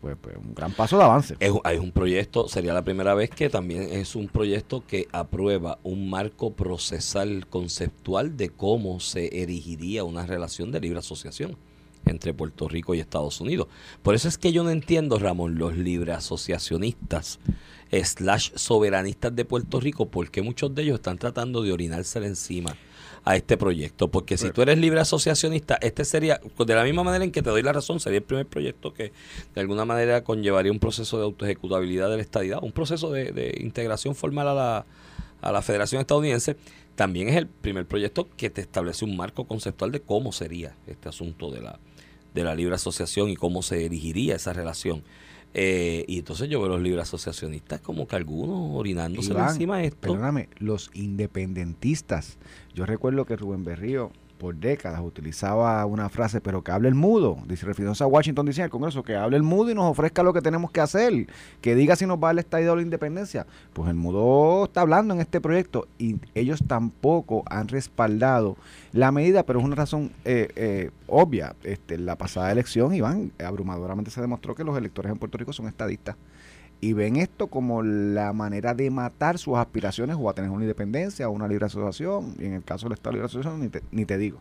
pues, 0.00 0.16
pues 0.20 0.36
un 0.36 0.54
gran 0.54 0.72
paso 0.72 0.96
de 0.98 1.04
avance. 1.04 1.36
Es, 1.40 1.52
es 1.70 1.80
un 1.80 1.90
proyecto, 1.90 2.48
sería 2.48 2.72
la 2.72 2.82
primera 2.82 3.14
vez 3.14 3.30
que 3.30 3.48
también 3.48 3.82
es 3.82 4.14
un 4.14 4.28
proyecto 4.28 4.84
que 4.86 5.08
aprueba 5.10 5.78
un 5.82 6.08
marco 6.08 6.52
procesal 6.52 7.46
conceptual 7.48 8.36
de 8.36 8.50
cómo 8.50 9.00
se 9.00 9.42
erigiría 9.42 10.04
una 10.04 10.24
relación 10.26 10.70
de 10.70 10.80
libre 10.80 11.00
asociación 11.00 11.56
entre 12.06 12.34
Puerto 12.34 12.68
Rico 12.68 12.94
y 12.94 13.00
Estados 13.00 13.40
Unidos. 13.40 13.68
Por 14.02 14.14
eso 14.14 14.28
es 14.28 14.38
que 14.38 14.52
yo 14.52 14.64
no 14.64 14.70
entiendo, 14.70 15.18
Ramón, 15.18 15.58
los 15.58 15.76
libre 15.76 16.12
asociacionistas 16.12 17.38
slash 17.90 18.52
soberanistas 18.54 19.34
de 19.36 19.44
Puerto 19.44 19.78
Rico, 19.78 20.06
porque 20.06 20.42
muchos 20.42 20.74
de 20.74 20.82
ellos 20.82 20.94
están 20.96 21.18
tratando 21.18 21.62
de 21.62 21.72
orinársela 21.72 22.26
encima 22.26 22.74
a 23.24 23.36
este 23.36 23.56
proyecto. 23.56 24.08
Porque 24.08 24.36
si 24.36 24.50
tú 24.50 24.62
eres 24.62 24.78
libre 24.78 25.00
asociacionista, 25.00 25.78
este 25.80 26.04
sería, 26.04 26.40
de 26.58 26.74
la 26.74 26.84
misma 26.84 27.04
manera 27.04 27.24
en 27.24 27.30
que 27.30 27.42
te 27.42 27.50
doy 27.50 27.62
la 27.62 27.72
razón, 27.72 28.00
sería 28.00 28.18
el 28.18 28.24
primer 28.24 28.46
proyecto 28.46 28.94
que 28.94 29.12
de 29.54 29.60
alguna 29.60 29.84
manera 29.84 30.24
conllevaría 30.24 30.72
un 30.72 30.78
proceso 30.78 31.18
de 31.18 31.24
autoejecutabilidad 31.24 32.08
de 32.08 32.16
la 32.16 32.22
estadidad, 32.22 32.60
un 32.62 32.72
proceso 32.72 33.10
de, 33.12 33.32
de 33.32 33.58
integración 33.60 34.14
formal 34.14 34.48
a 34.48 34.54
la, 34.54 34.86
a 35.42 35.52
la 35.52 35.62
Federación 35.62 36.00
Estadounidense. 36.00 36.56
También 36.94 37.28
es 37.28 37.36
el 37.36 37.46
primer 37.46 37.86
proyecto 37.86 38.28
que 38.36 38.50
te 38.50 38.60
establece 38.60 39.04
un 39.04 39.16
marco 39.16 39.44
conceptual 39.44 39.92
de 39.92 40.00
cómo 40.00 40.32
sería 40.32 40.76
este 40.86 41.08
asunto 41.08 41.50
de 41.50 41.60
la, 41.60 41.78
de 42.34 42.44
la 42.44 42.54
libre 42.54 42.74
asociación 42.74 43.28
y 43.28 43.36
cómo 43.36 43.62
se 43.62 43.84
erigiría 43.84 44.36
esa 44.36 44.52
relación. 44.52 45.02
Eh, 45.54 46.04
y 46.08 46.18
entonces 46.18 46.48
yo 46.48 46.60
veo 46.60 46.70
los 46.70 46.80
libres 46.80 47.02
asociacionistas 47.02 47.80
como 47.80 48.06
que 48.06 48.16
algunos 48.16 48.70
orinándose 48.74 49.32
Iván, 49.32 49.50
encima 49.50 49.78
de 49.78 49.86
esto. 49.86 49.98
Perdóname, 50.00 50.48
los 50.58 50.90
independentistas. 50.94 52.38
Yo 52.74 52.86
recuerdo 52.86 53.26
que 53.26 53.36
Rubén 53.36 53.62
Berrío 53.62 54.12
por 54.42 54.56
décadas 54.56 55.00
utilizaba 55.00 55.86
una 55.86 56.08
frase, 56.08 56.40
pero 56.40 56.64
que 56.64 56.72
hable 56.72 56.88
el 56.88 56.96
mudo, 56.96 57.38
dice 57.46 57.64
refiriéndose 57.64 58.02
a 58.02 58.08
Washington 58.08 58.44
DC, 58.44 58.64
al 58.64 58.70
Congreso, 58.70 59.04
que 59.04 59.14
hable 59.14 59.36
el 59.36 59.44
mudo 59.44 59.70
y 59.70 59.74
nos 59.76 59.84
ofrezca 59.84 60.24
lo 60.24 60.32
que 60.32 60.42
tenemos 60.42 60.72
que 60.72 60.80
hacer, 60.80 61.28
que 61.60 61.76
diga 61.76 61.94
si 61.94 62.06
nos 62.06 62.18
va 62.18 62.30
a 62.30 62.32
la 62.32 62.40
estadía 62.40 62.72
o 62.72 62.76
la 62.76 62.82
independencia. 62.82 63.46
Pues 63.72 63.88
el 63.88 63.94
mudo 63.94 64.64
está 64.64 64.80
hablando 64.80 65.14
en 65.14 65.20
este 65.20 65.40
proyecto 65.40 65.86
y 65.96 66.16
ellos 66.34 66.60
tampoco 66.66 67.44
han 67.48 67.68
respaldado 67.68 68.56
la 68.90 69.12
medida, 69.12 69.44
pero 69.44 69.60
es 69.60 69.64
una 69.64 69.76
razón 69.76 70.10
eh, 70.24 70.48
eh, 70.56 70.90
obvia. 71.06 71.54
Este, 71.62 71.96
la 71.96 72.18
pasada 72.18 72.50
elección, 72.50 72.92
Iván, 72.92 73.30
abrumadoramente 73.38 74.10
se 74.10 74.20
demostró 74.20 74.56
que 74.56 74.64
los 74.64 74.76
electores 74.76 75.12
en 75.12 75.18
Puerto 75.18 75.38
Rico 75.38 75.52
son 75.52 75.68
estadistas 75.68 76.16
y 76.82 76.94
ven 76.94 77.16
esto 77.16 77.46
como 77.46 77.84
la 77.84 78.32
manera 78.32 78.74
de 78.74 78.90
matar 78.90 79.38
sus 79.38 79.56
aspiraciones 79.56 80.16
o 80.18 80.28
a 80.28 80.34
tener 80.34 80.50
una 80.50 80.64
independencia 80.64 81.28
o 81.28 81.32
una 81.32 81.46
libre 81.46 81.66
asociación. 81.66 82.34
Y 82.40 82.46
en 82.46 82.54
el 82.54 82.64
caso 82.64 82.86
del 82.86 82.94
Estado 82.94 83.12
de 83.12 83.16
libre 83.18 83.26
asociación, 83.26 83.60
ni 83.60 83.68
te, 83.68 83.82
ni 83.92 84.04
te 84.04 84.18
digo. 84.18 84.40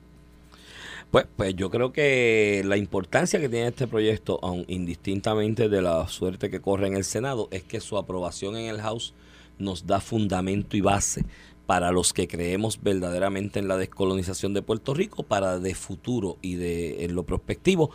Pues, 1.12 1.28
pues 1.36 1.56
yo 1.56 1.70
creo 1.70 1.94
que 1.94 2.64
la 2.66 2.78
importancia 2.78 3.40
que 3.40 3.48
tiene 3.48 3.68
este 3.68 3.86
proyecto, 3.86 4.40
aun 4.42 4.66
indistintamente 4.68 5.70
de 5.70 5.84
la 5.84 6.08
suerte 6.08 6.50
que 6.50 6.62
corre 6.62 6.88
en 6.88 6.96
el 6.96 7.04
Senado, 7.04 7.48
es 7.52 7.62
que 7.62 7.80
su 7.80 7.96
aprobación 7.96 8.58
en 8.58 8.66
el 8.66 8.82
House 8.82 9.14
nos 9.60 9.86
da 9.86 10.00
fundamento 10.00 10.76
y 10.76 10.82
base 10.82 11.24
para 11.68 11.92
los 11.92 12.12
que 12.12 12.28
creemos 12.28 12.82
verdaderamente 12.82 13.60
en 13.60 13.68
la 13.68 13.78
descolonización 13.78 14.56
de 14.56 14.64
Puerto 14.64 14.96
Rico, 14.96 15.22
para 15.22 15.60
de 15.60 15.76
futuro 15.76 16.38
y 16.42 16.56
de 16.56 17.06
en 17.06 17.14
lo 17.14 17.22
prospectivo 17.22 17.92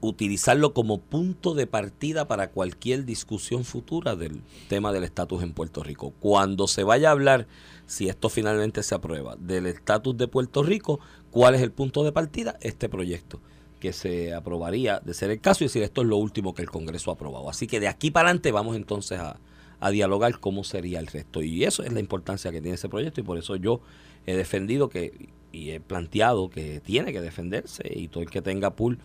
utilizarlo 0.00 0.72
como 0.72 0.98
punto 1.00 1.54
de 1.54 1.66
partida 1.66 2.26
para 2.26 2.50
cualquier 2.50 3.04
discusión 3.04 3.64
futura 3.64 4.16
del 4.16 4.42
tema 4.68 4.92
del 4.92 5.04
estatus 5.04 5.42
en 5.42 5.52
Puerto 5.52 5.82
Rico. 5.82 6.12
Cuando 6.20 6.66
se 6.66 6.84
vaya 6.84 7.08
a 7.08 7.12
hablar, 7.12 7.46
si 7.86 8.08
esto 8.08 8.28
finalmente 8.28 8.82
se 8.82 8.94
aprueba, 8.94 9.36
del 9.36 9.66
estatus 9.66 10.16
de 10.16 10.28
Puerto 10.28 10.62
Rico, 10.62 11.00
¿cuál 11.30 11.54
es 11.54 11.62
el 11.62 11.72
punto 11.72 12.02
de 12.04 12.12
partida? 12.12 12.56
Este 12.60 12.88
proyecto 12.88 13.40
que 13.78 13.92
se 13.92 14.34
aprobaría 14.34 15.00
de 15.00 15.14
ser 15.14 15.30
el 15.30 15.40
caso 15.40 15.64
y 15.64 15.66
decir 15.66 15.82
esto 15.82 16.02
es 16.02 16.06
lo 16.06 16.16
último 16.16 16.54
que 16.54 16.62
el 16.62 16.70
Congreso 16.70 17.10
ha 17.10 17.14
aprobado. 17.14 17.48
Así 17.48 17.66
que 17.66 17.80
de 17.80 17.88
aquí 17.88 18.10
para 18.10 18.28
adelante 18.28 18.52
vamos 18.52 18.76
entonces 18.76 19.18
a, 19.18 19.38
a 19.80 19.90
dialogar 19.90 20.38
cómo 20.38 20.64
sería 20.64 21.00
el 21.00 21.06
resto. 21.06 21.42
Y 21.42 21.64
eso 21.64 21.82
es 21.82 21.92
la 21.92 22.00
importancia 22.00 22.52
que 22.52 22.60
tiene 22.60 22.74
ese 22.74 22.88
proyecto 22.88 23.20
y 23.20 23.24
por 23.24 23.38
eso 23.38 23.56
yo 23.56 23.80
he 24.26 24.36
defendido 24.36 24.88
que 24.88 25.30
y 25.52 25.70
he 25.70 25.80
planteado 25.80 26.48
que 26.50 26.80
tiene 26.80 27.12
que 27.12 27.20
defenderse 27.20 27.82
y 27.92 28.08
todo 28.08 28.22
el 28.22 28.30
que 28.30 28.42
tenga 28.42 28.76
pool 28.76 28.98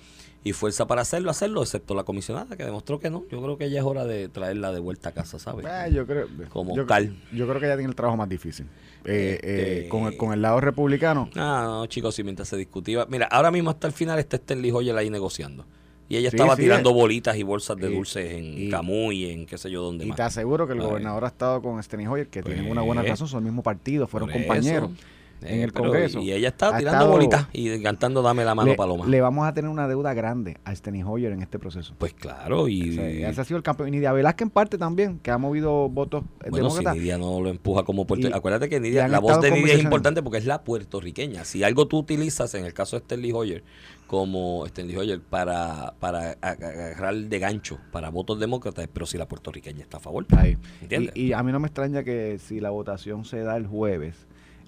y 0.45 0.53
fuerza 0.53 0.85
para 0.85 1.01
hacerlo, 1.01 1.31
hacerlo, 1.31 1.61
excepto 1.63 1.95
la 1.95 2.03
comisionada 2.03 2.55
que 2.55 2.63
demostró 2.63 2.99
que 2.99 3.09
no. 3.09 3.25
Yo 3.31 3.41
creo 3.41 3.57
que 3.57 3.69
ya 3.71 3.79
es 3.79 3.85
hora 3.85 4.05
de 4.05 4.29
traerla 4.29 4.71
de 4.71 4.79
vuelta 4.79 5.09
a 5.09 5.11
casa, 5.11 5.39
¿sabes? 5.39 5.65
Eh, 5.65 5.91
yo, 5.91 6.05
creo, 6.05 6.27
Como 6.49 6.75
yo, 6.75 6.85
tal. 6.85 7.15
yo 7.33 7.47
creo 7.47 7.59
que 7.59 7.67
ya 7.67 7.75
tiene 7.75 7.89
el 7.89 7.95
trabajo 7.95 8.15
más 8.15 8.29
difícil. 8.29 8.67
Eh, 9.05 9.33
Este- 9.41 9.85
eh, 9.85 9.89
con, 9.89 10.03
el, 10.05 10.15
con 10.17 10.33
el 10.33 10.41
lado 10.43 10.61
republicano. 10.61 11.29
Ah, 11.35 11.63
no, 11.65 11.87
chicos, 11.87 12.13
si 12.15 12.23
mientras 12.23 12.47
se 12.47 12.57
discutía. 12.57 13.05
Mira, 13.09 13.25
ahora 13.31 13.49
mismo 13.49 13.71
hasta 13.71 13.87
el 13.87 13.93
final 13.93 14.19
está 14.19 14.35
Stanley 14.37 14.69
Hoyer 14.71 14.95
ahí 14.95 15.09
negociando. 15.09 15.65
Y 16.07 16.17
ella 16.17 16.29
Sí, 16.29 16.35
estaba 16.35 16.55
sí, 16.55 16.61
tirando 16.61 16.91
eh. 16.91 16.93
bolitas 16.93 17.35
y 17.35 17.41
bolsas 17.41 17.77
de 17.77 17.89
Y- 17.89 17.95
dulces 17.95 18.31
en 18.31 18.43
y- 18.67 18.69
Camuy, 18.69 19.25
en 19.31 19.47
qué 19.47 19.57
sé 19.57 19.71
yo 19.71 19.81
dónde 19.81 20.05
Y 20.05 20.09
más. 20.09 20.15
te 20.17 20.21
aseguro 20.21 20.67
que 20.67 20.73
el 20.73 20.79
Ay. 20.81 20.85
gobernador 20.85 21.25
ha 21.25 21.27
estado 21.29 21.59
con 21.63 21.81
Steny 21.81 22.05
Hoyer, 22.05 22.27
que 22.27 22.43
tienen 22.43 22.61
Pues, 22.65 22.71
una 22.71 22.81
buena 22.83 23.01
razón, 23.01 23.27
son 23.27 23.39
el 23.39 23.45
mismo 23.45 23.63
partido, 23.63 24.05
fueron 24.05 24.29
compañeros. 24.29 24.91
eso. 24.91 25.05
En 25.41 25.61
el 25.61 25.71
pero- 25.71 25.85
Congreso. 25.85 26.19
Y 26.21 26.31
ella 26.31 26.47
está 26.49 26.77
tirando 26.77 26.99
estado- 26.99 27.11
bolitas 27.11 27.47
y 27.53 27.81
cantando 27.81 28.21
Dame 28.21 28.43
la 28.45 28.55
mano, 28.55 28.71
le, 28.71 28.75
Paloma. 28.75 29.05
le 29.05 29.21
vamos 29.21 29.47
a 29.47 29.53
tener 29.53 29.69
una 29.69 29.87
deuda 29.87 30.13
grande 30.13 30.57
a 30.63 30.75
Steny 30.75 31.03
Hoyer 31.03 31.31
en 31.31 31.41
este 31.41 31.59
proceso. 31.59 31.93
pues 31.97 32.13
claro, 32.13 32.67
y. 32.67 32.89
O 32.91 32.93
sea, 32.93 33.09
ese 33.29 33.41
ha 33.41 33.43
sido 33.43 33.57
el 33.57 33.63
campeón. 33.63 33.89
Y 33.89 33.91
Nidia 33.91 34.11
Velázquez 34.13 34.45
en 34.45 34.49
parte 34.49 34.77
también, 34.77 35.19
que 35.19 35.31
ha 35.31 35.37
movido 35.37 35.89
votos 35.89 36.23
Bueno, 36.41 36.55
si 36.55 36.61
demócratas. 36.61 36.95
Nidia 36.95 37.17
no 37.17 37.41
lo 37.41 37.49
empuja 37.49 37.83
como 37.83 38.05
Puerto 38.07 38.27
Y- 38.27 38.33
Acuérdate 38.33 38.69
que 38.69 38.79
Nidia, 38.79 39.07
la 39.07 39.19
voz 39.19 39.39
de 39.41 39.51
Nidia 39.51 39.73
es 39.75 39.83
importante 39.83 40.21
porque 40.23 40.37
es 40.39 40.45
la 40.45 40.63
puertorriqueña. 40.63 41.43
Si 41.45 41.63
algo 41.63 41.87
tú 41.87 41.97
utilizas, 41.99 42.53
en 42.55 42.65
el 42.65 42.73
caso 42.73 42.95
de 42.95 43.01
Stanley 43.01 43.31
Hoyer, 43.31 43.63
como 44.07 44.65
Stanley 44.67 44.95
Hoyer, 44.95 45.19
para, 45.21 45.93
para 45.99 46.37
agarrar 46.41 47.15
de 47.15 47.39
gancho 47.39 47.79
para 47.91 48.09
votos 48.09 48.39
demócratas, 48.39 48.87
pero 48.91 49.05
si 49.05 49.17
la 49.17 49.27
puertorriqueña 49.27 49.81
está 49.81 49.97
a 49.97 49.99
favor. 49.99 50.25
Ahí. 50.37 50.57
¿Entiendes? 50.81 51.11
Y, 51.15 51.27
y 51.27 51.33
a 51.33 51.41
mí 51.43 51.51
no 51.51 51.59
me 51.59 51.67
extraña 51.67 52.03
que 52.03 52.37
si 52.39 52.59
la 52.59 52.69
votación 52.69 53.25
se 53.25 53.39
da 53.41 53.57
el 53.57 53.65
jueves, 53.67 54.27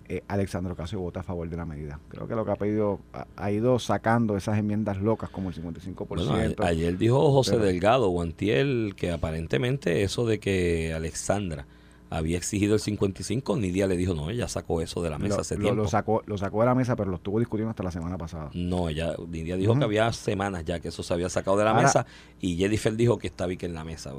eh, 0.09 0.23
Alexandro 0.27 0.75
Casio 0.75 0.99
vota 0.99 1.19
a 1.19 1.23
favor 1.23 1.49
de 1.49 1.57
la 1.57 1.65
medida. 1.65 1.99
Creo 2.09 2.27
que 2.27 2.35
lo 2.35 2.45
que 2.45 2.51
ha 2.51 2.55
pedido, 2.55 2.99
ha, 3.13 3.25
ha 3.35 3.51
ido 3.51 3.77
sacando 3.79 4.37
esas 4.37 4.57
enmiendas 4.57 4.97
locas 5.01 5.29
como 5.29 5.49
el 5.49 5.55
55%. 5.55 6.05
Bueno, 6.07 6.55
a- 6.63 6.67
ayer 6.67 6.97
dijo 6.97 7.31
José 7.31 7.51
Pero- 7.53 7.65
Delgado 7.65 8.09
o 8.09 8.21
Antiel 8.21 8.93
que 8.95 9.11
aparentemente 9.11 10.03
eso 10.03 10.25
de 10.25 10.39
que 10.39 10.93
Alexandra 10.93 11.65
había 12.09 12.37
exigido 12.37 12.73
el 12.75 12.79
55, 12.79 13.57
Nidia 13.57 13.85
le 13.85 13.97
dijo, 13.97 14.13
no, 14.13 14.29
ella 14.29 14.47
sacó 14.47 14.79
eso 14.81 15.01
de 15.01 15.09
la 15.09 15.17
mesa 15.19 15.35
lo, 15.35 15.41
hace 15.41 15.55
lo- 15.55 15.61
tiempo. 15.61 15.81
lo 15.83 15.87
sacó, 15.89 16.23
lo 16.25 16.37
sacó 16.37 16.61
de 16.61 16.67
la 16.67 16.73
mesa, 16.75 16.95
pero 16.95 17.09
lo 17.09 17.17
estuvo 17.17 17.37
discutiendo 17.37 17.69
hasta 17.71 17.83
la 17.83 17.91
semana 17.91 18.17
pasada. 18.17 18.49
No, 18.53 18.87
ella, 18.87 19.13
Nidia 19.27 19.57
dijo 19.57 19.77
que 19.77 19.83
había 19.83 20.13
semanas 20.13 20.63
ya 20.63 20.79
que 20.79 20.87
eso 20.87 21.03
se 21.03 21.13
había 21.13 21.27
sacado 21.27 21.57
de 21.57 21.65
la 21.65 21.71
Ahora- 21.71 21.83
mesa 21.83 22.05
y 22.39 22.55
Jennifer 22.55 22.95
dijo 22.95 23.17
que 23.17 23.27
estaba 23.27 23.53
que 23.55 23.65
en 23.65 23.73
la 23.73 23.83
mesa. 23.83 24.13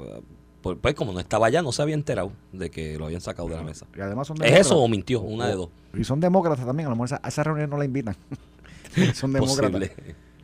Pues, 0.61 0.77
pues 0.81 0.93
como 0.93 1.13
no 1.13 1.19
estaba 1.19 1.47
allá, 1.47 1.61
no 1.61 1.71
se 1.71 1.81
había 1.81 1.95
enterado 1.95 2.31
de 2.51 2.69
que 2.69 2.97
lo 2.97 3.05
habían 3.05 3.21
sacado 3.21 3.47
de 3.47 3.55
la 3.55 3.63
mesa. 3.63 3.85
Y 3.97 4.01
además 4.01 4.27
son 4.27 4.43
¿Es 4.43 4.59
eso 4.59 4.77
o 4.79 4.87
mintió? 4.87 5.21
Una 5.21 5.47
de 5.47 5.55
dos. 5.55 5.69
Y 5.93 6.03
son 6.03 6.19
demócratas 6.19 6.65
también, 6.65 6.87
a 6.87 6.89
lo 6.89 6.95
mejor 6.95 7.05
esa- 7.07 7.19
a 7.23 7.27
esa 7.29 7.43
reunión 7.43 7.69
no 7.69 7.77
la 7.77 7.85
invitan. 7.85 8.15
son 9.13 9.31
demócratas. 9.33 9.91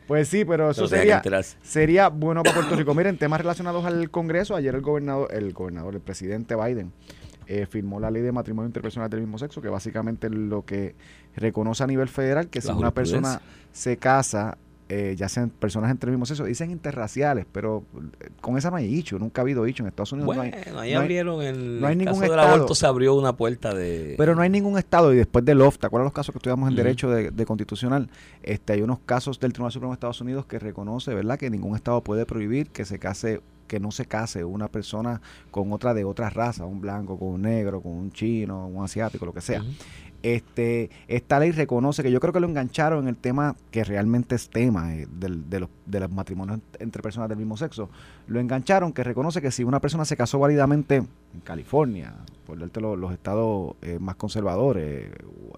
Pues 0.06 0.28
sí, 0.28 0.44
pero 0.44 0.70
eso 0.70 0.86
Pero 0.88 1.00
sería, 1.20 1.22
sería 1.62 2.08
bueno 2.08 2.42
para 2.44 2.54
Puerto 2.54 2.76
Rico. 2.76 2.94
Miren, 2.94 3.18
temas 3.18 3.40
relacionados 3.40 3.84
al 3.84 4.08
Congreso. 4.10 4.54
Ayer 4.54 4.74
el 4.74 4.80
gobernador, 4.80 5.28
el 5.34 5.52
gobernador, 5.52 5.96
el 5.96 6.00
presidente 6.00 6.54
Biden, 6.54 6.92
eh, 7.48 7.66
firmó 7.66 7.98
la 7.98 8.10
ley 8.10 8.22
de 8.22 8.30
matrimonio 8.30 8.68
interpersonal 8.68 9.10
del 9.10 9.20
mismo 9.20 9.36
sexo, 9.38 9.60
que 9.60 9.68
básicamente 9.68 10.30
lo 10.30 10.64
que 10.64 10.94
reconoce 11.34 11.82
a 11.82 11.86
nivel 11.88 12.08
federal 12.08 12.48
que 12.48 12.60
si 12.60 12.68
una 12.68 12.92
persona 12.92 13.40
se 13.72 13.96
casa, 13.96 14.56
eh, 14.88 15.14
ya 15.16 15.28
sean 15.28 15.50
personas 15.50 15.90
entre 15.90 16.10
el 16.10 16.16
mismo 16.16 16.26
sexo, 16.26 16.44
dicen 16.44 16.70
interraciales, 16.70 17.44
pero 17.50 17.82
eh, 18.20 18.28
con 18.40 18.56
esa 18.56 18.70
no 18.70 18.76
hay 18.76 18.86
dicho, 18.86 19.18
nunca 19.18 19.40
ha 19.40 19.42
habido 19.42 19.64
dicho. 19.64 19.82
En 19.82 19.88
Estados 19.88 20.12
Unidos 20.12 20.26
Bueno, 20.26 20.42
no 20.44 20.48
hay. 20.48 20.52
ahí 20.64 20.72
no 20.72 20.80
hay- 20.80 20.94
abrieron 20.94 21.42
el, 21.42 21.80
no 21.80 21.86
hay 21.88 21.96
ningún 21.96 22.14
caso 22.14 22.20
del 22.22 22.30
estado. 22.38 22.54
aborto, 22.54 22.74
se 22.74 22.86
abrió 22.86 23.14
una 23.14 23.36
puerta 23.36 23.74
de... 23.74 24.14
Pero 24.16 24.34
no 24.34 24.42
hay 24.42 24.50
ningún 24.50 24.78
estado, 24.78 25.12
y 25.12 25.16
después 25.16 25.44
del 25.44 25.60
OFF, 25.60 25.78
¿te 25.78 25.86
acuerdas 25.86 26.06
los 26.06 26.12
casos 26.12 26.32
que 26.32 26.38
estudiamos 26.38 26.68
en. 26.70 26.76
Derecho 26.76 27.10
de, 27.10 27.30
de 27.30 27.46
Constitucional? 27.46 28.08
Este, 28.42 28.74
hay 28.74 28.82
unos 28.82 29.00
casos 29.00 29.40
del 29.40 29.52
Tribunal 29.52 29.72
Supremo 29.72 29.92
de 29.92 29.94
Estados 29.96 30.20
Unidos 30.20 30.46
que 30.46 30.58
reconoce, 30.58 31.14
¿verdad?, 31.14 31.38
que 31.38 31.50
ningún 31.50 31.74
estado 31.74 32.00
puede 32.02 32.24
prohibir 32.26 32.68
que 32.70 32.84
se 32.84 32.98
case 32.98 33.40
que 33.66 33.80
no 33.80 33.90
se 33.90 34.04
case 34.06 34.44
una 34.44 34.68
persona 34.68 35.20
con 35.50 35.72
otra 35.72 35.92
de 35.92 36.04
otra 36.04 36.30
raza, 36.30 36.64
un 36.64 36.80
blanco 36.80 37.18
con 37.18 37.26
un 37.30 37.42
negro, 37.42 37.80
con 37.80 37.90
un 37.90 38.12
chino, 38.12 38.68
un 38.68 38.84
asiático, 38.84 39.26
lo 39.26 39.32
que 39.32 39.40
sea. 39.40 39.64
Este, 40.22 40.90
esta 41.08 41.38
ley 41.38 41.52
reconoce 41.52 42.02
que 42.02 42.10
yo 42.10 42.20
creo 42.20 42.32
que 42.32 42.40
lo 42.40 42.48
engancharon 42.48 43.04
en 43.04 43.08
el 43.08 43.16
tema 43.16 43.54
que 43.70 43.84
realmente 43.84 44.34
es 44.34 44.48
tema 44.50 44.94
eh, 44.94 45.06
del- 45.10 45.48
de, 45.48 45.60
los, 45.60 45.70
de 45.86 46.00
los 46.00 46.10
matrimonios 46.10 46.58
ent- 46.58 46.76
entre 46.80 47.02
personas 47.02 47.28
del 47.28 47.38
mismo 47.38 47.56
sexo. 47.56 47.88
Lo 48.26 48.40
engancharon 48.40 48.92
que 48.92 49.04
reconoce 49.04 49.40
que 49.42 49.50
si 49.50 49.64
una 49.64 49.80
persona 49.80 50.04
se 50.04 50.16
casó 50.16 50.38
válidamente 50.38 50.96
en 50.96 51.40
California, 51.44 52.14
por 52.46 52.58
darte 52.58 52.80
lo- 52.80 52.96
los 52.96 53.12
estados 53.12 53.74
eh, 53.82 53.98
más 54.00 54.16
conservadores, 54.16 55.10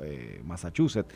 eh, 0.03 0.43
Massachusetts, 0.45 1.15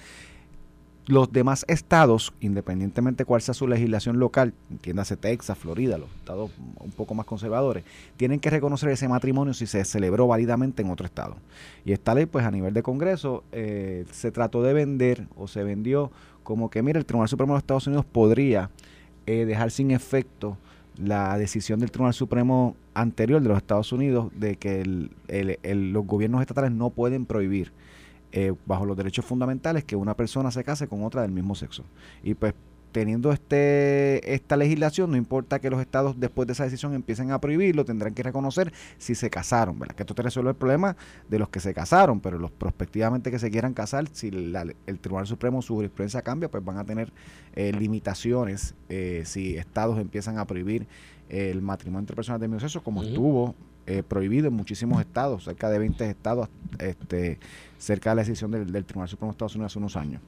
los 1.06 1.32
demás 1.32 1.64
estados, 1.68 2.32
independientemente 2.40 3.24
cuál 3.24 3.42
sea 3.42 3.54
su 3.54 3.66
legislación 3.66 4.18
local, 4.18 4.54
entiéndase 4.70 5.16
Texas, 5.16 5.58
Florida, 5.58 5.98
los 5.98 6.08
estados 6.14 6.50
un 6.78 6.92
poco 6.92 7.14
más 7.14 7.26
conservadores, 7.26 7.84
tienen 8.16 8.38
que 8.38 8.50
reconocer 8.50 8.90
ese 8.90 9.08
matrimonio 9.08 9.52
si 9.52 9.66
se 9.66 9.84
celebró 9.84 10.28
válidamente 10.28 10.82
en 10.82 10.90
otro 10.90 11.06
estado. 11.06 11.36
Y 11.84 11.92
esta 11.92 12.14
ley, 12.14 12.26
pues 12.26 12.46
a 12.46 12.50
nivel 12.50 12.72
de 12.72 12.82
Congreso, 12.82 13.42
eh, 13.50 14.04
se 14.12 14.30
trató 14.30 14.62
de 14.62 14.72
vender 14.72 15.26
o 15.36 15.48
se 15.48 15.64
vendió 15.64 16.12
como 16.44 16.70
que, 16.70 16.82
mira, 16.82 16.98
el 16.98 17.06
Tribunal 17.06 17.28
Supremo 17.28 17.52
de 17.52 17.56
los 17.56 17.62
Estados 17.62 17.86
Unidos 17.86 18.04
podría 18.04 18.70
eh, 19.26 19.44
dejar 19.44 19.70
sin 19.70 19.90
efecto 19.90 20.56
la 20.96 21.36
decisión 21.38 21.80
del 21.80 21.90
Tribunal 21.90 22.14
Supremo 22.14 22.76
anterior 22.94 23.42
de 23.42 23.48
los 23.48 23.56
Estados 23.56 23.92
Unidos 23.92 24.30
de 24.36 24.56
que 24.56 24.84
los 24.84 26.06
gobiernos 26.06 26.40
estatales 26.42 26.70
no 26.70 26.90
pueden 26.90 27.24
prohibir 27.24 27.72
eh, 28.32 28.52
bajo 28.66 28.84
los 28.86 28.96
derechos 28.96 29.24
fundamentales 29.24 29.84
que 29.84 29.96
una 29.96 30.14
persona 30.16 30.50
se 30.50 30.64
case 30.64 30.88
con 30.88 31.04
otra 31.04 31.22
del 31.22 31.30
mismo 31.32 31.54
sexo. 31.54 31.84
Y 32.22 32.34
pues 32.34 32.54
teniendo 32.92 33.32
este 33.32 34.34
esta 34.34 34.54
legislación, 34.54 35.10
no 35.10 35.16
importa 35.16 35.58
que 35.60 35.70
los 35.70 35.80
estados 35.80 36.20
después 36.20 36.46
de 36.46 36.52
esa 36.52 36.64
decisión 36.64 36.92
empiecen 36.92 37.30
a 37.30 37.40
prohibirlo, 37.40 37.86
tendrán 37.86 38.12
que 38.12 38.22
reconocer 38.22 38.70
si 38.98 39.14
se 39.14 39.30
casaron, 39.30 39.78
¿verdad? 39.78 39.94
Que 39.94 40.02
esto 40.02 40.14
te 40.14 40.20
resuelve 40.20 40.50
el 40.50 40.56
problema 40.56 40.94
de 41.26 41.38
los 41.38 41.48
que 41.48 41.58
se 41.60 41.72
casaron, 41.72 42.20
pero 42.20 42.38
los 42.38 42.50
prospectivamente 42.50 43.30
que 43.30 43.38
se 43.38 43.50
quieran 43.50 43.72
casar, 43.72 44.08
si 44.12 44.30
la- 44.30 44.66
el 44.86 44.98
Tribunal 44.98 45.26
Supremo 45.26 45.62
su 45.62 45.74
jurisprudencia 45.74 46.20
cambia, 46.20 46.50
pues 46.50 46.62
van 46.62 46.76
a 46.76 46.84
tener 46.84 47.10
eh, 47.54 47.72
limitaciones 47.72 48.74
eh, 48.90 49.22
si 49.24 49.56
estados 49.56 49.98
empiezan 49.98 50.38
a 50.38 50.46
prohibir 50.46 50.86
el 51.30 51.62
matrimonio 51.62 52.00
entre 52.00 52.14
personas 52.16 52.40
del 52.42 52.50
mismo 52.50 52.60
sexo, 52.60 52.82
como 52.82 53.02
estuvo 53.08 53.54
eh, 53.86 54.02
prohibido 54.06 54.48
en 54.48 54.54
muchísimos 54.54 55.00
estados, 55.00 55.44
cerca 55.44 55.68
de 55.70 55.78
20 55.78 56.08
estados, 56.08 56.48
este 56.78 57.38
cerca 57.78 58.10
de 58.10 58.16
la 58.16 58.22
decisión 58.22 58.52
del, 58.52 58.70
del 58.70 58.84
Tribunal 58.84 59.08
Supremo 59.08 59.32
de 59.32 59.34
Estados 59.34 59.56
Unidos 59.56 59.72
hace 59.72 59.78
unos 59.80 59.96
años. 59.96 60.22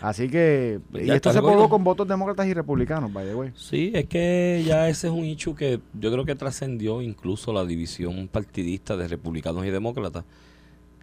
Así 0.00 0.28
que, 0.28 0.78
Pues 0.92 1.02
y 1.02 1.06
ya 1.08 1.16
esto 1.16 1.30
se 1.32 1.38
el 1.38 1.42
probó 1.42 1.54
gobierno. 1.54 1.68
con 1.70 1.82
votos 1.84 2.06
demócratas 2.06 2.46
y 2.46 2.54
republicanos, 2.54 3.12
by 3.12 3.26
the 3.26 3.34
way. 3.34 3.50
Sí, 3.56 3.90
es 3.92 4.06
que 4.06 4.62
ya 4.64 4.88
ese 4.88 5.08
es 5.08 5.12
un 5.12 5.24
hecho 5.24 5.52
que 5.56 5.80
yo 5.98 6.12
creo 6.12 6.24
que 6.24 6.36
trascendió 6.36 7.02
incluso 7.02 7.52
la 7.52 7.64
división 7.64 8.28
partidista 8.28 8.96
de 8.96 9.08
republicanos 9.08 9.66
y 9.66 9.70
demócratas. 9.70 10.24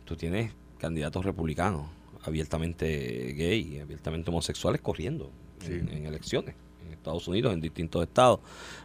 Tú 0.06 0.16
tienes 0.16 0.54
candidatos 0.78 1.26
republicanos 1.26 1.88
abiertamente 2.24 3.34
gay, 3.34 3.80
abiertamente 3.80 4.30
homosexuales 4.30 4.80
corriendo 4.82 5.30
en, 5.66 5.90
en 5.90 6.06
elecciones 6.06 6.56
en 6.88 6.94
Estados 6.94 7.28
Unidos, 7.28 7.54
en 7.54 7.60
distintos 7.60 8.02
estados. 8.04 8.40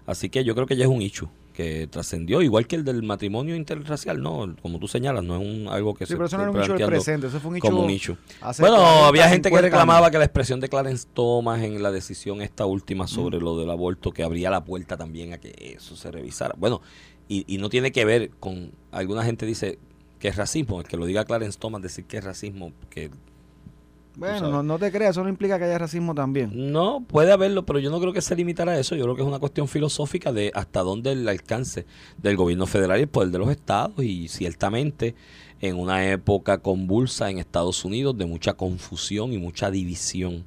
Así 0.04 0.28
que 0.28 0.42
yo 0.42 0.54
creo 0.56 0.66
que 0.66 0.76
ya 0.76 0.84
es 0.84 0.90
un 0.90 1.00
hecho 1.02 1.30
que 1.54 1.86
trascendió, 1.86 2.42
igual 2.42 2.66
que 2.66 2.76
el 2.76 2.84
del 2.84 3.02
matrimonio 3.02 3.54
interracial, 3.54 4.20
¿no? 4.20 4.54
Como 4.60 4.78
tú 4.80 4.88
señalas, 4.88 5.22
no 5.24 5.36
es 5.36 5.40
un, 5.40 5.68
algo 5.68 5.94
que 5.94 6.04
Sí, 6.04 6.10
se 6.10 6.16
pero 6.16 6.26
eso 6.26 6.36
no 6.36 6.42
era 6.42 6.50
un 6.50 6.60
hecho 6.60 6.74
del 6.74 6.86
presente, 6.86 7.28
eso 7.28 7.40
fue 7.40 7.52
un 7.52 7.56
hecho 7.56 7.66
como 7.68 7.84
un 7.84 7.90
hecho. 7.90 8.18
Bueno, 8.58 8.76
40, 8.76 9.06
había 9.06 9.28
gente 9.28 9.48
que 9.48 9.56
50 9.56 9.62
reclamaba 9.62 9.98
años. 10.00 10.10
que 10.10 10.18
la 10.18 10.24
expresión 10.24 10.60
de 10.60 10.68
Clarence 10.68 11.06
Thomas 11.14 11.62
en 11.62 11.80
la 11.82 11.92
decisión 11.92 12.42
esta 12.42 12.66
última 12.66 13.06
sobre 13.06 13.38
lo 13.38 13.56
del 13.56 13.70
aborto, 13.70 14.10
que 14.10 14.24
abría 14.24 14.50
la 14.50 14.64
puerta 14.64 14.96
también 14.96 15.32
a 15.32 15.38
que 15.38 15.54
eso 15.78 15.96
se 15.96 16.10
revisara. 16.10 16.54
Bueno, 16.58 16.82
y, 17.28 17.44
y 17.46 17.58
no 17.58 17.68
tiene 17.68 17.92
que 17.92 18.04
ver 18.04 18.30
con, 18.40 18.72
alguna 18.90 19.24
gente 19.24 19.46
dice 19.46 19.78
que 20.18 20.28
es 20.28 20.36
racismo, 20.36 20.80
el 20.80 20.88
que 20.88 20.96
lo 20.96 21.06
diga 21.06 21.24
Clarence 21.24 21.58
Thomas 21.58 21.82
decir 21.82 22.04
que 22.04 22.18
es 22.18 22.24
racismo, 22.24 22.72
que 22.90 23.10
Bueno, 24.16 24.48
no, 24.50 24.62
no 24.62 24.78
te 24.78 24.92
creas, 24.92 25.10
eso 25.10 25.24
no 25.24 25.28
implica 25.28 25.58
que 25.58 25.64
haya 25.64 25.78
racismo 25.78 26.14
también. 26.14 26.50
no, 26.72 27.04
puede 27.06 27.32
haberlo, 27.32 27.66
pero 27.66 27.78
yo 27.80 27.90
no 27.90 28.00
creo 28.00 28.12
que 28.12 28.20
se 28.20 28.36
limitara 28.36 28.72
a 28.72 28.78
eso. 28.78 28.94
Yo 28.94 29.04
creo 29.04 29.16
que 29.16 29.22
es 29.22 29.28
una 29.28 29.38
cuestión 29.38 29.66
filosófica 29.66 30.32
de 30.32 30.52
hasta 30.54 30.80
dónde 30.80 31.12
el 31.12 31.28
alcance 31.28 31.86
del 32.18 32.36
gobierno 32.36 32.66
federal 32.66 32.98
y 32.98 33.02
el 33.02 33.08
poder 33.08 33.30
de 33.30 33.38
los 33.38 33.50
estados. 33.50 34.02
Y 34.04 34.28
ciertamente 34.28 35.14
en 35.60 35.76
una 35.76 36.10
época 36.10 36.58
convulsa 36.58 37.30
en 37.30 37.38
Estados 37.38 37.84
Unidos 37.84 38.16
de 38.16 38.26
mucha 38.26 38.54
confusión 38.54 39.32
y 39.32 39.38
mucha 39.38 39.70
división 39.70 40.44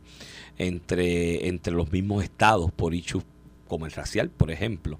entre, 0.57 1.47
entre 1.47 1.73
los 1.73 1.91
mismos 1.91 2.23
estados 2.23 2.71
por 2.71 2.93
issues 2.93 3.23
como 3.67 3.85
el 3.85 3.91
racial, 3.91 4.29
por 4.29 4.49
ejemplo, 4.49 4.97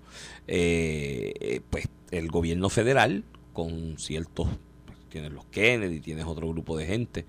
eh, 0.48 1.34
eh, 1.40 1.62
pues 1.70 1.88
el 2.12 2.28
gobierno 2.30 2.70
federal 2.70 3.24
con 3.54 3.98
ciertos, 3.98 4.48
pues, 4.86 4.98
tienes 5.10 5.32
los 5.32 5.46
Kennedy, 5.46 6.00
tienes 6.00 6.26
otro 6.26 6.50
grupo 6.50 6.78
de 6.78 6.86
gente, 6.86 7.26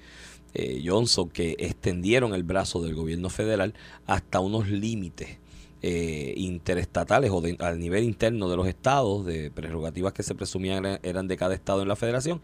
eh, 0.54 0.82
Johnson, 0.84 1.28
que 1.28 1.56
extendieron 1.58 2.34
el 2.34 2.42
brazo 2.42 2.82
del 2.82 2.94
gobierno 2.94 3.30
federal 3.30 3.74
hasta 4.06 4.40
unos 4.40 4.68
límites 4.68 5.38
eh, 5.82 6.34
interestatales 6.36 7.30
o 7.32 7.40
de- 7.40 7.56
al 7.60 7.78
nivel 7.78 8.02
interno 8.04 8.48
de 8.48 8.56
los 8.56 8.66
estados, 8.66 9.24
de 9.24 9.50
prerrogativas 9.50 10.12
que 10.12 10.22
se 10.24 10.34
presumían 10.34 10.84
eran, 10.84 11.00
eran 11.02 11.28
de 11.28 11.36
cada 11.36 11.54
estado 11.54 11.82
en 11.82 11.88
la 11.88 11.96
federación, 11.96 12.40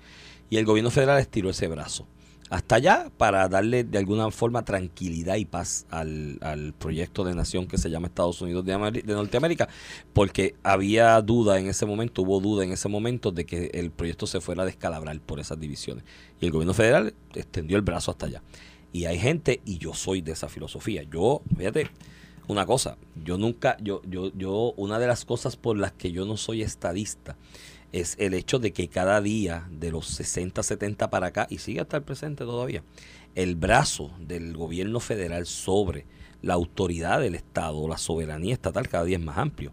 y 0.50 0.56
el 0.58 0.64
gobierno 0.64 0.90
federal 0.90 1.18
estiró 1.18 1.50
ese 1.50 1.66
brazo. 1.66 2.06
Hasta 2.50 2.76
allá 2.76 3.10
para 3.16 3.48
darle 3.48 3.84
de 3.84 3.96
alguna 3.96 4.30
forma 4.30 4.64
tranquilidad 4.64 5.36
y 5.36 5.46
paz 5.46 5.86
al, 5.90 6.38
al 6.42 6.74
proyecto 6.74 7.24
de 7.24 7.34
nación 7.34 7.66
que 7.66 7.78
se 7.78 7.88
llama 7.88 8.08
Estados 8.08 8.40
Unidos 8.42 8.64
de, 8.66 9.02
de 9.02 9.14
Norteamérica, 9.14 9.68
porque 10.12 10.54
había 10.62 11.20
duda 11.22 11.58
en 11.58 11.68
ese 11.68 11.86
momento, 11.86 12.22
hubo 12.22 12.40
duda 12.40 12.64
en 12.64 12.72
ese 12.72 12.88
momento 12.88 13.32
de 13.32 13.46
que 13.46 13.70
el 13.72 13.90
proyecto 13.90 14.26
se 14.26 14.40
fuera 14.40 14.62
a 14.62 14.66
descalabrar 14.66 15.18
por 15.20 15.40
esas 15.40 15.58
divisiones. 15.58 16.04
Y 16.40 16.44
el 16.46 16.52
gobierno 16.52 16.74
federal 16.74 17.14
extendió 17.34 17.76
el 17.76 17.82
brazo 17.82 18.10
hasta 18.10 18.26
allá. 18.26 18.42
Y 18.92 19.06
hay 19.06 19.18
gente, 19.18 19.60
y 19.64 19.78
yo 19.78 19.94
soy 19.94 20.20
de 20.20 20.32
esa 20.32 20.48
filosofía. 20.48 21.02
Yo, 21.02 21.42
fíjate, 21.56 21.90
una 22.46 22.66
cosa, 22.66 22.98
yo 23.24 23.38
nunca, 23.38 23.76
yo, 23.80 24.02
yo, 24.06 24.30
yo, 24.34 24.74
una 24.76 24.98
de 24.98 25.06
las 25.06 25.24
cosas 25.24 25.56
por 25.56 25.78
las 25.78 25.92
que 25.92 26.12
yo 26.12 26.26
no 26.26 26.36
soy 26.36 26.62
estadista 26.62 27.36
es 27.94 28.16
el 28.18 28.34
hecho 28.34 28.58
de 28.58 28.72
que 28.72 28.88
cada 28.88 29.20
día 29.20 29.68
de 29.70 29.92
los 29.92 30.08
60, 30.08 30.64
70 30.64 31.10
para 31.10 31.28
acá, 31.28 31.46
y 31.48 31.58
sigue 31.58 31.80
hasta 31.80 31.98
el 31.98 32.02
presente 32.02 32.44
todavía, 32.44 32.82
el 33.36 33.54
brazo 33.54 34.10
del 34.18 34.56
gobierno 34.56 34.98
federal 34.98 35.46
sobre 35.46 36.04
la 36.42 36.54
autoridad 36.54 37.20
del 37.20 37.36
Estado, 37.36 37.86
la 37.86 37.96
soberanía 37.96 38.52
estatal 38.52 38.88
cada 38.88 39.04
día 39.04 39.18
es 39.18 39.22
más 39.22 39.38
amplio. 39.38 39.72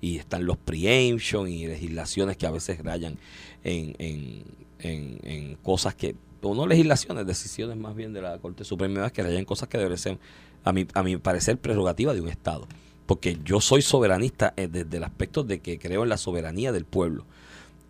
Y 0.00 0.18
están 0.18 0.46
los 0.46 0.58
preemption 0.58 1.48
y 1.48 1.66
legislaciones 1.66 2.36
que 2.36 2.46
a 2.46 2.52
veces 2.52 2.78
rayan 2.84 3.18
en, 3.64 3.96
en, 3.98 5.18
en, 5.24 5.56
cosas 5.56 5.96
que, 5.96 6.14
o 6.42 6.54
no 6.54 6.68
legislaciones, 6.68 7.26
decisiones 7.26 7.76
más 7.76 7.96
bien 7.96 8.12
de 8.12 8.22
la 8.22 8.38
Corte 8.38 8.62
Suprema 8.62 9.10
que 9.10 9.24
rayan 9.24 9.44
cosas 9.44 9.68
que 9.68 9.78
deben 9.78 9.98
ser, 9.98 10.18
a 10.62 10.72
mi, 10.72 10.86
a 10.94 11.02
mi 11.02 11.16
parecer, 11.16 11.58
prerrogativa 11.58 12.14
de 12.14 12.20
un 12.20 12.28
Estado. 12.28 12.68
Porque 13.06 13.38
yo 13.44 13.60
soy 13.60 13.82
soberanista 13.82 14.54
eh, 14.56 14.68
desde 14.68 14.98
el 14.98 15.04
aspecto 15.04 15.42
de 15.42 15.58
que 15.58 15.80
creo 15.80 16.04
en 16.04 16.10
la 16.10 16.16
soberanía 16.16 16.70
del 16.70 16.84
pueblo. 16.84 17.26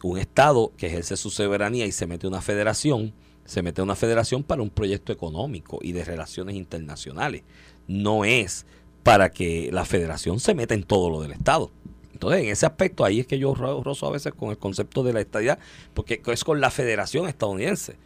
Un 0.03 0.19
Estado 0.19 0.73
que 0.76 0.87
ejerce 0.87 1.17
su 1.17 1.31
soberanía 1.31 1.87
y 1.87 1.93
se 1.93 2.07
mete 2.07 2.26
una 2.26 2.43
federación, 2.43 3.15
se 3.45 3.62
mete 3.62 3.83
una 3.83 3.97
federación 3.97 4.43
para 4.43 4.62
un 4.62 4.71
proyecto 4.71 5.12
económico 5.12 5.79
y 5.83 5.93
de 5.93 6.05
relaciones 6.05 6.57
internacionales 6.57 7.43
no 7.88 8.25
es 8.25 8.67
para 9.03 9.31
que 9.31 9.71
la 9.73 9.85
federación 9.85 10.41
se 10.41 10.55
meta 10.55 10.75
en 10.75 10.83
todo 10.83 11.11
lo 11.11 11.21
del 11.21 11.33
Estado. 11.33 11.71
Entonces, 12.12 12.45
en 12.45 12.49
ese 12.49 12.67
aspecto, 12.67 13.05
ahí 13.05 13.21
es 13.21 13.26
que 13.26 13.38
yo 13.38 13.55
rozo 13.55 14.07
a 14.07 14.11
veces 14.11 14.33
con 14.33 14.50
el 14.50 14.59
concepto 14.59 15.03
de 15.03 15.12
la 15.12 15.21
estadidad, 15.21 15.59
porque 15.95 16.23
es 16.26 16.45
con 16.45 16.61
la 16.61 16.71
federación 16.71 17.29
estadounidense. 17.29 17.97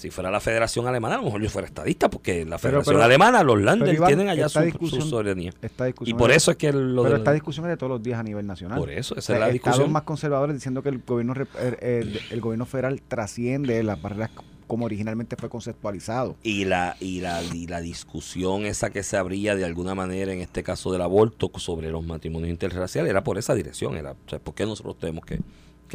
Si 0.00 0.10
fuera 0.10 0.30
la 0.30 0.40
federación 0.40 0.86
alemana, 0.86 1.16
a 1.16 1.18
lo 1.18 1.24
mejor 1.24 1.42
yo 1.42 1.50
fuera 1.50 1.68
estadista, 1.68 2.08
porque 2.08 2.44
la 2.44 2.58
federación 2.58 3.00
alemana, 3.00 3.42
los 3.42 3.60
Länder 3.60 3.98
tienen 4.06 4.28
allá 4.28 4.48
su, 4.48 4.60
soberanía. 5.02 5.52
y 6.00 6.14
por 6.14 6.30
eso 6.30 6.50
es 6.50 6.56
que 6.56 6.72
lo 6.72 7.02
Pero 7.02 7.16
esta 7.16 7.32
discusión 7.32 7.66
es 7.66 7.70
de 7.70 7.76
todos 7.76 7.90
los 7.90 8.02
días 8.02 8.18
a 8.18 8.22
nivel 8.22 8.46
nacional. 8.46 8.78
Por 8.78 8.90
eso, 8.90 9.14
esa 9.16 9.34
es 9.34 9.40
la 9.40 9.48
discusión. 9.48 9.92
más 9.92 10.02
conservadores 10.02 10.54
diciendo 10.54 10.82
que 10.82 10.88
el 10.88 11.02
gobierno, 11.06 11.34
el, 11.80 12.20
el 12.30 12.40
gobierno 12.40 12.66
federal 12.66 13.00
trasciende 13.06 13.82
las 13.82 14.00
barreras 14.00 14.30
como 14.70 14.84
originalmente 14.84 15.34
fue 15.34 15.48
conceptualizado. 15.48 16.36
Y 16.44 16.64
la, 16.64 16.96
y 17.00 17.20
la, 17.20 17.42
y 17.42 17.66
la 17.66 17.80
discusión 17.80 18.66
esa 18.66 18.90
que 18.90 19.02
se 19.02 19.16
abría 19.16 19.56
de 19.56 19.64
alguna 19.64 19.96
manera 19.96 20.32
en 20.32 20.40
este 20.40 20.62
caso 20.62 20.92
del 20.92 21.02
aborto 21.02 21.50
sobre 21.56 21.90
los 21.90 22.06
matrimonios 22.06 22.50
interraciales 22.50 23.10
era 23.10 23.24
por 23.24 23.36
esa 23.36 23.54
dirección, 23.56 23.96
era, 23.96 24.12
o 24.12 24.30
sea, 24.30 24.38
¿por 24.38 24.54
qué 24.54 24.64
nosotros 24.66 24.96
tenemos 24.96 25.26
que, 25.26 25.40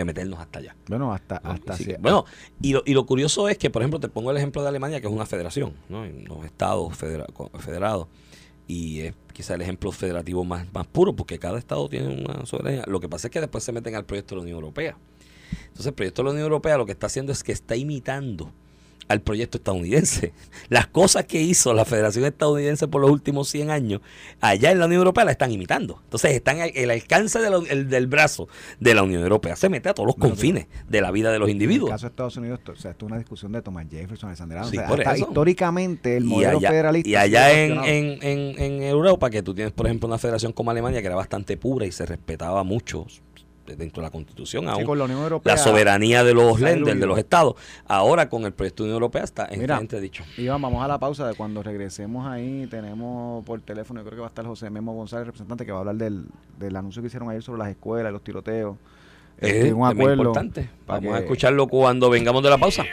meternos 0.04 0.40
hasta 0.40 0.60
allá? 0.60 0.76
Bueno, 0.88 1.14
hasta, 1.14 1.38
hasta 1.38 1.78
Bueno, 2.00 2.26
y 2.62 2.74
lo, 2.74 2.84
y 2.86 2.94
lo 2.94 3.06
curioso 3.06 3.48
es 3.48 3.58
que, 3.58 3.70
por 3.70 3.82
ejemplo, 3.82 4.00
te 4.00 4.10
pongo 4.10 4.32
el 4.32 4.38
ejemplo 4.38 4.62
de 4.62 4.68
Alemania, 4.68 5.00
que 5.00 5.08
es 5.08 5.14
una 5.14 5.26
federación, 5.26 5.74
¿no? 5.88 6.04
En 6.04 6.26
los 6.26 6.44
estados 6.44 6.98
federados 6.98 8.08
y 8.68 9.02
es 9.02 9.14
quizá 9.34 9.56
el 9.56 9.62
ejemplo 9.62 9.92
federativo 9.92 10.44
más, 10.44 10.66
más 10.74 10.88
puro, 10.88 11.16
porque 11.16 11.38
cada 11.38 11.60
estado 11.60 11.88
tiene 11.90 12.26
una 12.26 12.46
soberanía. 12.46 12.84
Lo 12.88 13.00
que 13.00 13.10
pasa 13.10 13.28
es 13.28 13.32
que 13.32 13.40
después 13.40 13.64
se 13.64 13.72
meten 13.72 13.96
al 13.96 14.06
proyecto 14.06 14.36
de 14.36 14.38
la 14.38 14.44
Unión 14.44 14.56
Europea. 14.58 14.98
Entonces, 15.52 15.88
el 15.88 15.94
proyecto 15.94 16.22
de 16.22 16.26
la 16.26 16.32
Unión 16.32 16.44
Europea 16.46 16.78
lo 16.78 16.86
que 16.86 16.94
está 16.94 17.08
haciendo 17.08 17.32
es 17.32 17.44
que 17.44 17.52
está 17.52 17.76
imitando 17.76 18.52
al 19.08 19.22
proyecto 19.22 19.58
estadounidense. 19.58 20.34
Las 20.70 20.88
cosas 20.88 21.26
que 21.26 21.42
hizo 21.42 21.74
la 21.74 21.86
Federación 21.86 22.26
Estadounidense 22.26 22.88
por 22.88 23.02
los 23.02 23.12
últimos 23.12 23.50
100 23.50 23.70
años, 23.70 24.02
allá 24.42 24.72
en 24.72 24.80
la 24.80 24.86
Unión 24.86 25.00
Europea 25.00 25.26
la 25.26 25.32
están 25.32 25.52
imitando. 25.52 26.00
Entonces 26.04 26.32
están 26.32 26.58
el 26.74 26.92
alcance 26.92 27.40
del 27.40 28.08
brazo 28.08 28.48
de 28.80 28.96
la 28.96 29.04
Unión 29.04 29.22
Europea. 29.22 29.56
Se 29.56 29.70
mete 29.70 29.90
a 29.90 29.94
todos 29.94 30.08
los 30.08 30.16
confines 30.16 30.68
de 30.88 31.02
la 31.02 31.12
vida 31.12 31.32
de 31.32 31.40
los 31.40 31.50
individuos. 31.50 31.90
En 31.90 31.94
el 31.94 31.96
caso 31.96 32.06
de 32.08 32.10
Estados 32.10 32.38
Unidos, 32.38 32.60
o 32.68 32.76
sea, 32.76 32.92
esto 32.92 33.06
es 33.06 33.12
una 33.12 33.18
discusión 33.20 33.52
de 33.52 33.62
Thomas 33.62 33.86
Jefferson, 33.90 34.30
Alexander. 34.30 34.64
Sí, 34.66 34.78
históricamente 35.22 36.18
el 36.18 36.26
modelo 36.26 36.60
federalista... 36.60 37.10
Y 37.10 37.16
allá 37.16 37.52
en, 37.52 37.78
en, 38.24 38.60
en 38.60 38.84
Europa, 38.84 39.30
que 39.30 39.44
tú 39.44 39.54
tienes, 39.54 39.74
por 39.74 39.86
ejemplo, 39.86 40.08
una 40.08 40.18
federación 40.18 40.52
como 40.52 40.72
Alemania 40.72 41.02
que 41.02 41.08
era 41.08 41.16
bastante 41.16 41.58
pura 41.58 41.86
y 41.86 41.92
se 41.92 42.06
respetaba 42.06 42.64
mucho 42.64 43.06
dentro 43.66 44.02
de 44.02 44.08
la 44.08 44.12
Constitución 44.12 44.70
aún 44.70 44.86
la, 45.44 45.58
soberanía 45.58 46.24
de 46.24 46.34
los 46.34 46.60
lenders, 46.60 47.00
de 47.00 47.06
los 47.06 47.18
estados. 47.18 47.56
Ahora 47.88 48.30
con 48.30 48.46
el 48.46 48.54
proyecto 48.54 48.84
de 48.84 48.90
Unión 48.90 48.96
Europea 48.96 49.24
está 49.24 49.48
en 49.50 49.62
Mira, 49.62 49.80
dicho. 49.80 50.24
Iván, 50.38 50.62
vamos 50.62 50.84
a 50.84 50.88
la 50.88 51.00
pausa 51.00 51.28
de 51.28 51.34
cuando 51.36 51.64
regresemos 51.64 52.28
ahí. 52.28 52.68
Tenemos 52.70 53.44
por 53.46 53.62
teléfono, 53.62 54.02
yo 54.02 54.06
creo 54.06 54.18
que 54.18 54.22
va 54.22 54.28
a 54.28 54.30
estar 54.30 54.46
José 54.46 54.70
Memo 54.70 54.94
González, 54.94 55.26
representante, 55.28 55.66
que 55.66 55.72
va 55.72 55.80
a 55.80 55.82
hablar 55.82 55.96
del, 55.96 56.26
del 56.60 56.76
anuncio 56.76 57.02
que 57.02 57.08
hicieron 57.08 57.30
ayer 57.30 57.42
sobre 57.42 57.60
las 57.60 57.70
escuelas, 57.70 58.12
los 58.12 58.24
tiroteos. 58.24 58.78
Es 59.38 59.54
este, 59.54 59.74
un 59.74 59.86
acuerdo 59.86 60.14
importante. 60.14 60.70
Vamos 60.88 61.14
a 61.14 61.20
escucharlo 61.20 61.68
cuando 61.68 62.10
vengamos 62.10 62.42
de 62.44 62.50
la 62.50 62.58
pausa. 62.58 62.86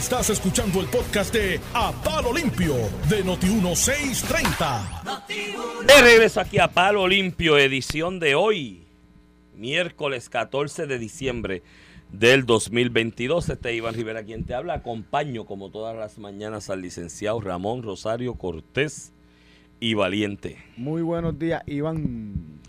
Estás 0.00 0.30
escuchando 0.30 0.80
el 0.80 0.86
podcast 0.86 1.34
de 1.34 1.60
A 1.74 1.92
Palo 1.92 2.32
Limpio 2.32 2.74
de 3.10 3.22
Noti1630. 3.22 5.26
De 5.86 6.00
regreso 6.00 6.40
aquí 6.40 6.58
a 6.58 6.68
Palo 6.68 7.06
Limpio, 7.06 7.58
edición 7.58 8.18
de 8.18 8.34
hoy, 8.34 8.86
miércoles 9.54 10.30
14 10.30 10.86
de 10.86 10.98
diciembre 10.98 11.62
del 12.10 12.46
2022. 12.46 13.50
Este 13.50 13.72
es 13.72 13.76
Iván 13.76 13.92
Rivera 13.92 14.24
quien 14.24 14.44
te 14.44 14.54
habla. 14.54 14.72
Acompaño 14.72 15.44
como 15.44 15.68
todas 15.68 15.94
las 15.94 16.16
mañanas 16.16 16.70
al 16.70 16.80
licenciado 16.80 17.38
Ramón 17.42 17.82
Rosario 17.82 18.36
Cortés 18.36 19.12
y 19.80 19.92
Valiente. 19.92 20.56
Muy 20.78 21.02
buenos 21.02 21.38
días, 21.38 21.62
Iván. 21.66 22.59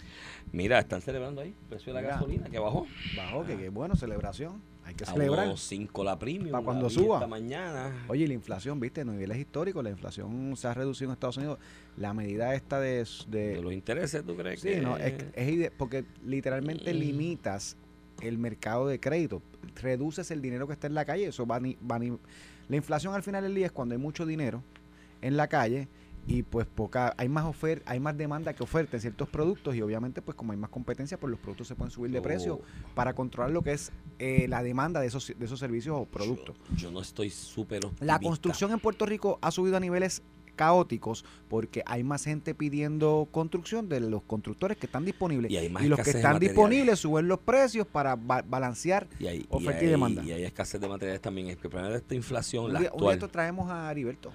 Mira, 0.54 0.80
están 0.80 1.02
celebrando 1.02 1.42
ahí 1.42 1.50
el 1.50 1.68
precio 1.70 1.94
de 1.94 2.02
la 2.02 2.08
gasolina 2.08 2.50
que 2.50 2.60
bajó. 2.60 2.86
Bajó, 3.16 3.46
que 3.46 3.58
qué 3.58 3.70
bueno, 3.70 3.96
celebración. 3.96 4.62
Hay 4.84 4.96
que 4.96 5.06
celebrar. 5.06 5.58
5 5.58 6.04
la 6.04 6.20
premium. 6.20 6.52
Para 6.52 6.64
cuando 6.64 6.90
suba. 6.90 7.18
Esta 7.18 7.28
mañana. 7.28 8.06
Oye, 8.08 8.28
la 8.28 8.34
inflación, 8.34 8.80
viste, 8.80 9.06
no 9.06 9.14
niveles 9.14 9.38
históricos, 9.38 9.84
la 9.84 9.92
inflación 9.92 10.56
se 10.58 10.68
ha 10.68 10.74
reducido 10.74 11.10
en 11.10 11.14
Estados 11.14 11.38
Unidos. 11.38 11.60
La 11.98 12.14
medida 12.14 12.54
esta 12.56 12.80
de. 12.80 13.08
De, 13.28 13.62
los 13.62 13.72
intereses, 13.72 14.26
¿tú 14.26 14.36
crees 14.36 14.60
sí, 14.60 14.76
no, 14.82 14.98
es, 14.98 15.14
es 15.36 15.72
porque 15.72 16.04
literalmente 16.26 16.94
mm. 16.94 16.98
limitas 16.98 17.78
el 18.22 18.38
mercado 18.38 18.88
de 18.88 19.00
crédito. 19.00 19.42
Reduces 19.76 20.32
el 20.32 20.42
dinero 20.42 20.68
que 20.68 20.74
está 20.74 20.88
en 20.88 20.96
la 20.96 21.06
calle. 21.06 21.28
Eso 21.28 21.46
va, 21.46 21.60
ni, 21.60 21.78
va 21.90 21.98
ni, 21.98 22.12
La 22.68 22.76
inflación 22.76 23.14
al 23.14 23.24
final 23.24 23.44
del 23.44 23.56
día 23.56 23.68
es 23.68 23.72
cuando 23.72 23.96
hay 23.96 24.02
mucho 24.02 24.26
dinero 24.26 24.64
en 25.22 25.38
la 25.38 25.48
calle 25.48 25.88
y 26.28 26.44
pues 26.44 26.68
poca 26.68 27.14
hay 27.18 27.30
más 27.30 27.46
oferta 27.46 27.92
hay 27.92 28.00
más 28.00 28.18
demanda 28.18 28.54
que 28.54 28.64
oferta 28.64 28.98
en 28.98 29.02
ciertos 29.02 29.30
productos 29.30 29.76
y 29.76 29.82
obviamente 29.82 30.22
pues 30.22 30.36
como 30.36 30.52
hay 30.52 30.58
más 30.58 30.70
competencia 30.70 31.20
pues 31.20 31.32
los 31.32 31.40
productos 31.40 31.68
se 31.68 31.76
pueden 31.76 31.92
subir 31.92 32.12
de 32.12 32.22
precio 32.22 32.62
para 32.94 33.14
controlar 33.14 33.52
lo 33.52 33.62
que 33.62 33.74
es 33.74 33.92
eh, 34.20 34.46
la 34.48 34.64
demanda 34.64 35.00
de 35.00 35.08
esos 35.08 35.34
de 35.36 35.46
esos 35.46 35.60
servicios 35.60 35.98
o 36.00 36.06
productos. 36.06 36.56
Yo, 36.76 36.92
no 36.92 37.02
estoy 37.02 37.30
súper 37.30 37.82
la 38.00 38.20
construcción 38.20 38.72
en 38.72 38.80
Puerto 38.80 39.06
Rico 39.06 39.40
ha 39.42 39.52
subido 39.52 39.78
a 39.78 39.80
niveles 39.80 40.22
caóticos 40.56 41.26
porque 41.50 41.82
hay 41.86 42.04
más 42.04 42.24
gente 42.24 42.54
pidiendo 42.54 43.28
construcción 43.32 43.90
de 43.90 44.00
los 44.00 44.22
constructores 44.24 44.78
que 44.78 44.86
están 44.86 45.06
disponibles 45.06 45.52
y, 45.52 45.70
los 45.88 46.00
que 46.00 46.12
están 46.12 46.40
disponibles 46.40 47.00
suben 47.00 47.28
los 47.28 47.40
precios 47.40 47.88
para 47.88 48.16
balancear 48.16 49.08
oferta 49.50 49.84
y, 49.84 49.88
demanda. 49.88 50.24
y 50.24 50.32
hay 50.32 50.44
escasez 50.44 50.80
de 50.80 50.88
materiales 50.88 51.22
también. 51.22 51.48
Es 51.48 51.58
que 51.58 51.68
de 51.68 51.96
esta 51.96 52.16
inflación 52.16 52.74
la 52.74 52.80
actual, 52.80 53.20
traemos 53.32 53.72
a 53.72 53.90
Heriberto 53.92 54.32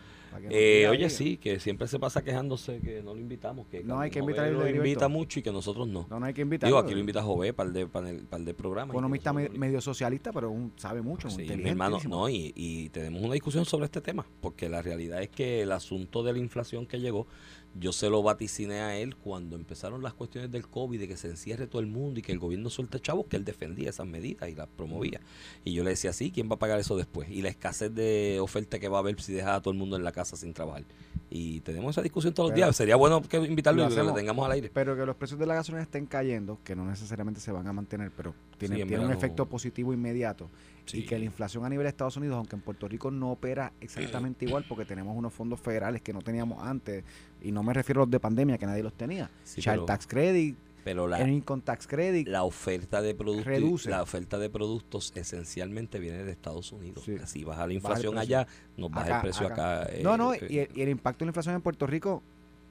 eh, 0.50 0.88
oye, 0.88 1.10
sí, 1.10 1.36
que 1.36 1.60
siempre 1.60 1.88
se 1.88 1.98
pasa 1.98 2.22
quejándose 2.22 2.80
que 2.80 3.02
no 3.02 3.14
lo 3.14 3.20
invitamos. 3.20 3.66
Que 3.68 3.82
no 3.82 4.00
hay 4.00 4.10
que 4.10 4.18
invitar 4.18 4.50
lo 4.50 4.68
invita 4.68 5.08
mucho 5.08 5.40
y 5.40 5.42
que 5.42 5.52
nosotros 5.52 5.88
no. 5.88 6.06
No, 6.08 6.20
no 6.20 6.26
hay 6.26 6.34
que 6.34 6.42
invitar. 6.42 6.68
Digo, 6.68 6.78
aquí 6.78 6.94
lo 6.94 7.00
invita 7.00 7.22
Jové 7.22 7.52
para 7.52 7.68
el, 7.68 7.74
de, 7.74 7.86
para 7.86 8.10
el, 8.10 8.24
para 8.24 8.40
el 8.40 8.44
de 8.44 8.54
programa. 8.54 8.92
Economista 8.92 9.32
medio 9.32 9.80
socialista, 9.80 10.32
pero 10.32 10.50
un, 10.50 10.72
sabe 10.76 11.02
mucho. 11.02 11.30
Sí, 11.30 11.46
mi 11.56 11.68
hermano, 11.68 11.98
no, 12.08 12.28
y, 12.28 12.52
y 12.54 12.88
tenemos 12.90 13.22
una 13.22 13.34
discusión 13.34 13.64
sobre 13.64 13.86
este 13.86 14.00
tema, 14.00 14.26
porque 14.40 14.68
la 14.68 14.82
realidad 14.82 15.22
es 15.22 15.28
que 15.28 15.62
el 15.62 15.72
asunto 15.72 16.22
de 16.22 16.32
la 16.32 16.38
inflación 16.38 16.86
que 16.86 17.00
llegó 17.00 17.26
yo 17.74 17.92
se 17.92 18.09
lo 18.09 18.22
vaticiné 18.22 18.81
a 18.81 18.96
él 18.96 19.16
cuando 19.16 19.57
empezaron 19.57 20.02
las 20.02 20.14
cuestiones 20.14 20.50
del 20.50 20.66
COVID, 20.66 20.98
de 20.98 21.09
que 21.09 21.16
se 21.16 21.29
encierre 21.29 21.66
todo 21.66 21.81
el 21.81 21.87
mundo 21.87 22.20
y 22.20 22.22
que 22.22 22.33
el 22.33 22.38
gobierno 22.38 22.70
suelte 22.70 23.00
chavos, 23.00 23.26
que 23.26 23.37
él 23.37 23.44
defendía 23.44 23.90
esas 23.90 24.07
medidas 24.07 24.48
y 24.48 24.55
las 24.55 24.66
promovía. 24.66 25.20
Y 25.64 25.74
yo 25.74 25.85
le 25.85 25.90
decía, 25.90 26.12
sí, 26.12 26.31
¿quién 26.31 26.50
va 26.50 26.55
a 26.55 26.59
pagar 26.59 26.79
eso 26.79 26.96
después? 26.96 27.29
Y 27.31 27.42
la 27.42 27.48
escasez 27.48 27.94
de 27.94 28.38
oferta 28.40 28.79
que 28.79 28.88
va 28.88 28.98
a 28.98 29.00
haber 29.00 29.20
si 29.20 29.33
deja 29.33 29.57
a 29.57 29.61
todo 29.61 29.72
el 29.72 29.79
mundo 29.79 29.96
en 29.96 30.05
la 30.05 30.12
casa 30.12 30.37
sin 30.37 30.55
trabajar. 30.55 30.85
Y 31.29 31.61
tenemos 31.61 31.94
esa 31.94 32.02
discusión 32.02 32.33
todos 32.33 32.50
los 32.50 32.57
días. 32.57 32.74
Sería 32.76 32.96
bueno 32.96 33.20
que 33.22 33.37
invitarlo 33.38 33.85
y 33.85 33.88
que 33.88 34.02
lo 34.02 34.14
tengamos 34.14 34.46
al 34.46 34.52
aire. 34.52 34.70
Pero 34.72 34.96
que 34.96 35.05
los 35.05 35.16
precios 35.16 35.38
de 35.40 35.46
la 35.46 35.55
gasolina 35.55 35.83
estén 35.83 36.07
cayendo, 36.07 36.59
que 36.64 36.76
no 36.76 36.87
necesariamente 36.87 37.40
se 37.40 37.52
van 37.52 37.66
a 37.66 37.72
mantener, 37.72 38.12
pero 38.16 38.35
tienen, 38.59 39.00
un 39.00 39.12
efecto 39.12 39.46
positivo 39.46 39.92
inmediato. 39.92 40.48
Y 40.92 41.05
que 41.05 41.18
la 41.18 41.25
inflación 41.25 41.64
a 41.64 41.68
nivel 41.68 41.85
de 41.85 41.88
Estados 41.88 42.16
Unidos, 42.16 42.37
aunque 42.37 42.57
en 42.57 42.62
Puerto 42.62 42.88
Rico 42.88 43.11
no 43.11 43.33
opera 43.33 43.72
exactamente 43.81 44.44
igual, 44.44 44.64
porque 44.68 44.85
tenemos 44.85 45.16
unos 45.16 45.33
fondos 45.33 45.61
federales 45.61 46.03
que 46.03 46.12
no 46.12 46.20
teníamos 46.20 46.62
antes, 46.62 47.05
y 47.42 47.53
no 47.53 47.62
me 47.62 47.72
refiero 47.72 48.03
a 48.03 48.05
los 48.05 48.11
de 48.11 48.20
pandemia, 48.20 48.59
que 48.59 48.66
nadie 48.66 48.83
los 48.83 48.94
tenía. 48.94 49.31
Child 49.44 49.87
Tax 49.87 50.07
Credit, 50.07 50.57
pero 50.87 51.09
la, 51.09 51.20
Income 51.29 51.62
Tax 51.64 51.88
Credit. 51.88 52.29
La 52.29 52.44
oferta 52.44 53.03
de 53.03 53.12
productos 53.14 53.87
la 53.87 54.03
oferta 54.03 54.38
de 54.38 54.49
productos 54.49 55.12
esencialmente 55.16 55.99
viene 55.99 56.22
de 56.22 56.31
Estados 56.31 56.70
Unidos. 56.70 57.05
Si 57.25 57.42
baja 57.42 57.66
la 57.66 57.72
inflación 57.72 58.16
allá, 58.18 58.46
nos 58.77 58.92
baja 58.92 59.16
el 59.16 59.22
precio 59.22 59.49
acá. 59.49 59.88
no, 60.03 60.16
no, 60.16 60.33
eh, 60.33 60.46
y, 60.49 60.59
el, 60.59 60.68
y 60.77 60.83
el 60.83 60.90
impacto 60.90 61.25
de 61.25 61.27
la 61.27 61.31
inflación 61.31 61.57
en 61.57 61.62
Puerto 61.62 61.88
Rico 61.88 62.22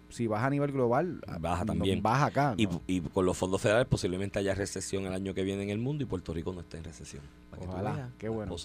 si 0.10 0.28
baja 0.28 0.48
a 0.48 0.50
nivel 0.50 0.72
global, 0.72 1.22
baja 1.40 1.66
también. 1.66 2.02
baja 2.02 2.26
acá. 2.28 2.56
Y, 2.58 3.02
con 3.02 3.26
los 3.26 3.38
fondos 3.38 3.62
federales 3.62 3.88
posiblemente 3.88 4.40
haya 4.40 4.56
recesión 4.56 5.06
el 5.06 5.14
año 5.14 5.34
que 5.34 5.44
viene 5.44 5.64
en 5.64 5.70
el 5.70 5.78
mundo 5.78 6.04
y 6.04 6.08
Puerto 6.08 6.34
Rico 6.34 6.54
no 6.54 6.62
esté 6.62 6.78
en 6.78 6.84
recesión. 6.84 7.24
Ojalá, 7.60 8.10
qué 8.18 8.30
bueno. 8.30 8.56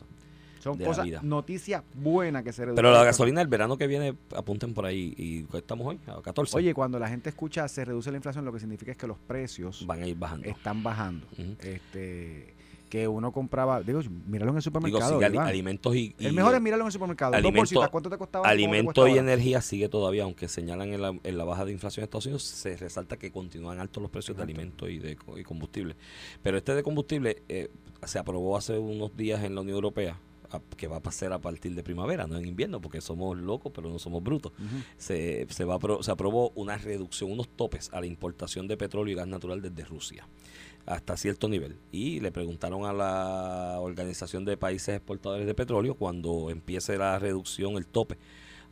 Son 0.60 0.76
cosas, 0.76 1.22
noticias 1.22 1.82
buenas 1.94 2.44
que 2.44 2.52
se 2.52 2.66
reducen. 2.66 2.76
Pero 2.76 2.92
la 2.92 3.02
gasolina 3.02 3.40
el 3.40 3.48
verano 3.48 3.78
que 3.78 3.86
viene 3.86 4.14
apunten 4.36 4.74
por 4.74 4.84
ahí 4.84 5.14
y 5.16 5.56
estamos 5.56 5.86
hoy 5.86 5.98
a 6.06 6.20
14. 6.20 6.54
Oye, 6.54 6.74
cuando 6.74 6.98
la 6.98 7.08
gente 7.08 7.30
escucha 7.30 7.66
se 7.66 7.84
reduce 7.84 8.10
la 8.10 8.18
inflación, 8.18 8.44
lo 8.44 8.52
que 8.52 8.60
significa 8.60 8.92
es 8.92 8.98
que 8.98 9.06
los 9.06 9.16
precios 9.18 9.86
van 9.86 10.02
a 10.02 10.06
ir 10.06 10.16
bajando. 10.16 10.46
Están 10.46 10.82
bajando. 10.82 11.26
este 11.60 12.59
que 12.90 13.08
uno 13.08 13.32
compraba, 13.32 13.80
digo, 13.82 14.00
míralo 14.26 14.50
en 14.50 14.56
el 14.58 14.62
Digo, 14.62 14.62
supermercado. 14.62 15.18
sí, 15.20 15.24
Iván. 15.32 15.46
alimentos 15.46 15.96
y, 15.96 16.14
y- 16.18 16.26
el 16.26 16.32
mejor 16.34 16.54
es 16.56 16.60
míralo 16.60 16.82
en 16.82 16.86
el 16.88 16.92
supermercado. 16.92 17.30
Dos 17.30 17.38
alimento- 17.38 17.60
bolsitas, 17.60 17.88
¿cuánto 17.88 18.10
te 18.10 18.18
costaba? 18.18 18.42
¿Cómo 18.42 18.48
te 18.48 18.52
Alimento 18.64 19.06
y 19.08 19.16
energía 19.16 19.62
sigue 19.62 19.88
todavía, 19.88 20.24
aunque 20.24 20.48
señalan 20.48 20.92
en 20.92 21.00
la, 21.00 21.14
en 21.22 21.38
la 21.38 21.44
baja 21.44 21.64
de 21.64 21.72
inflación 21.72 22.02
de 22.02 22.04
Estados 22.04 22.26
Unidos, 22.26 22.42
se 22.42 22.76
resalta 22.76 23.16
que 23.16 23.30
continúan 23.32 23.78
altos 23.80 24.02
los 24.02 24.10
precios 24.10 24.36
de 24.36 24.42
alimentos 24.42 24.90
y 24.90 24.98
de 24.98 25.16
y 25.38 25.42
combustible. 25.44 25.94
Pero 26.42 26.58
este 26.58 26.74
de 26.74 26.82
combustible 26.82 27.42
eh, 27.48 27.70
se 28.04 28.18
aprobó 28.18 28.56
hace 28.56 28.76
unos 28.76 29.16
días 29.16 29.42
en 29.44 29.54
la 29.54 29.60
Unión 29.62 29.76
Europea, 29.76 30.18
a- 30.50 30.60
que 30.76 30.88
va 30.88 30.96
a 30.96 31.00
pasar 31.00 31.32
a 31.32 31.38
partir 31.38 31.76
de 31.76 31.84
primavera, 31.84 32.26
no 32.26 32.36
en 32.36 32.44
invierno, 32.44 32.80
porque 32.80 33.00
somos 33.00 33.38
locos, 33.38 33.70
pero 33.72 33.88
no 33.88 34.00
somos 34.00 34.20
brutos. 34.20 34.50
Se, 34.98 35.46
se, 35.48 35.64
va 35.64 35.78
se 36.00 36.10
aprobó 36.10 36.50
una 36.56 36.76
reducción, 36.76 37.30
unos 37.30 37.48
topes 37.50 37.88
a 37.92 38.00
la 38.00 38.06
importación 38.06 38.66
de 38.66 38.76
petróleo 38.76 39.12
y 39.12 39.14
gas 39.14 39.28
natural 39.28 39.62
desde 39.62 39.84
Rusia 39.84 40.26
hasta 40.86 41.16
cierto 41.16 41.48
nivel. 41.48 41.76
Y 41.92 42.20
le 42.20 42.32
preguntaron 42.32 42.84
a 42.84 42.92
la 42.92 43.76
Organización 43.80 44.44
de 44.44 44.56
Países 44.56 44.96
Exportadores 44.96 45.46
de 45.46 45.54
Petróleo 45.54 45.94
cuando 45.94 46.50
empiece 46.50 46.96
la 46.96 47.18
reducción, 47.18 47.76
el 47.76 47.86
tope 47.86 48.16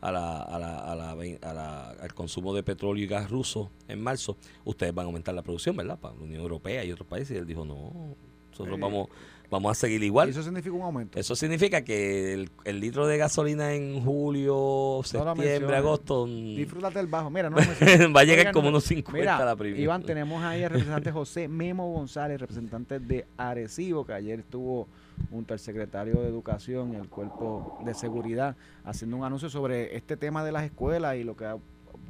a 0.01 0.13
la, 0.13 0.43
a 0.43 0.59
la, 0.59 0.79
a 0.93 0.95
la, 0.95 1.11
a 1.13 1.55
la- 1.55 1.91
al 1.91 2.15
consumo 2.15 2.55
de 2.55 2.63
petróleo 2.63 3.03
y 3.03 3.07
gas 3.09 3.31
ruso 3.31 3.71
en 3.89 4.01
marzo, 4.01 4.37
ustedes 4.65 4.95
van 4.95 5.05
a 5.05 5.07
aumentar 5.09 5.35
la 5.35 5.43
producción, 5.43 5.77
¿verdad? 5.77 5.99
Para 5.99 6.15
la 6.15 6.23
Unión 6.23 6.41
Europea 6.41 6.85
y 6.85 6.93
otros 6.93 7.09
países. 7.09 7.37
Y 7.37 7.39
él 7.39 7.47
dijo, 7.47 7.65
no, 7.65 8.15
nosotros 8.51 8.79
vamos, 8.81 9.09
vamos 9.51 9.71
a 9.73 9.75
seguir 9.75 10.03
igual. 10.03 10.29
Y 10.29 10.31
eso 10.33 10.43
significa 10.43 10.75
un 10.75 10.83
aumento. 10.83 11.19
Eso 11.19 11.35
significa 11.37 11.83
que 11.83 12.35
el, 12.35 12.51
el 12.65 12.81
litro 12.81 13.07
de 13.07 13.17
gasolina 13.19 13.73
en 13.75 14.03
julio, 14.05 15.01
septiembre, 15.05 15.77
agosto 15.77 16.27
mm, 16.27 16.57
Disfrútate 16.57 17.01
el 17.01 17.07
bajo. 17.07 17.31
Mira, 17.31 17.51
no 17.51 17.57
va 18.15 18.21
a 18.21 18.25
llegar 18.25 18.41
Oigan, 18.41 18.53
como 18.53 18.65
no- 18.65 18.69
unos 18.71 18.85
50 18.85 19.19
Mira, 19.19 19.45
la 19.45 19.57
primera. 19.57 19.83
Iván, 19.83 20.03
tenemos 20.03 20.43
ahí 20.43 20.63
al 20.65 20.71
representante 20.71 21.11
José 21.13 21.49
Memo 21.49 21.93
González, 21.93 22.41
representante 22.41 22.99
de 23.01 23.27
Arecibo, 23.37 24.05
que 24.05 24.13
ayer 24.13 24.41
estuvo 24.41 24.87
junto 25.31 25.53
al 25.55 25.59
secretario 25.61 26.21
de 26.21 26.29
Educación 26.29 26.93
y 26.93 26.97
el 26.97 27.09
Cuerpo 27.09 27.79
de 27.85 27.95
Seguridad 27.95 28.57
haciendo 28.85 29.17
un 29.17 29.25
anuncio 29.25 29.51
sobre 29.51 29.97
este 29.97 30.17
tema 30.17 30.45
de 30.45 30.53
las 30.53 30.65
escuelas 30.65 31.17
y 31.17 31.25
lo 31.25 31.37
que 31.37 31.45
ha, 31.47 31.57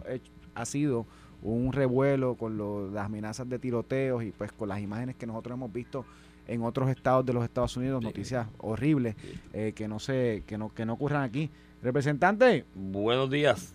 hecho- 0.08 0.32
ha 0.54 0.64
sido 0.66 1.06
un 1.40 1.72
revuelo 1.72 2.34
con 2.34 2.58
lo- 2.58 2.90
las 2.90 3.06
amenazas 3.06 3.48
de 3.48 3.58
tiroteos 3.60 4.24
y 4.24 4.32
pues 4.32 4.50
con 4.52 4.68
las 4.68 4.80
imágenes 4.80 5.14
que 5.16 5.24
nosotros 5.26 5.54
hemos 5.56 5.72
visto 5.72 6.04
en 6.48 6.62
otros 6.62 6.88
estados 6.90 7.24
de 7.24 7.32
los 7.32 7.44
Estados 7.44 7.76
Unidos, 7.76 8.00
Sí. 8.00 8.06
noticias 8.06 8.48
horribles 8.58 9.14
eh, 9.52 9.72
que 9.76 9.86
no 9.86 9.98
se 10.00 10.42
que 10.46 10.58
no 10.58 10.74
que 10.74 10.84
no 10.84 10.94
ocurran 10.94 11.22
aquí. 11.22 11.50
Representante, 11.82 12.64
Buenos 12.74 13.30
días. 13.30 13.74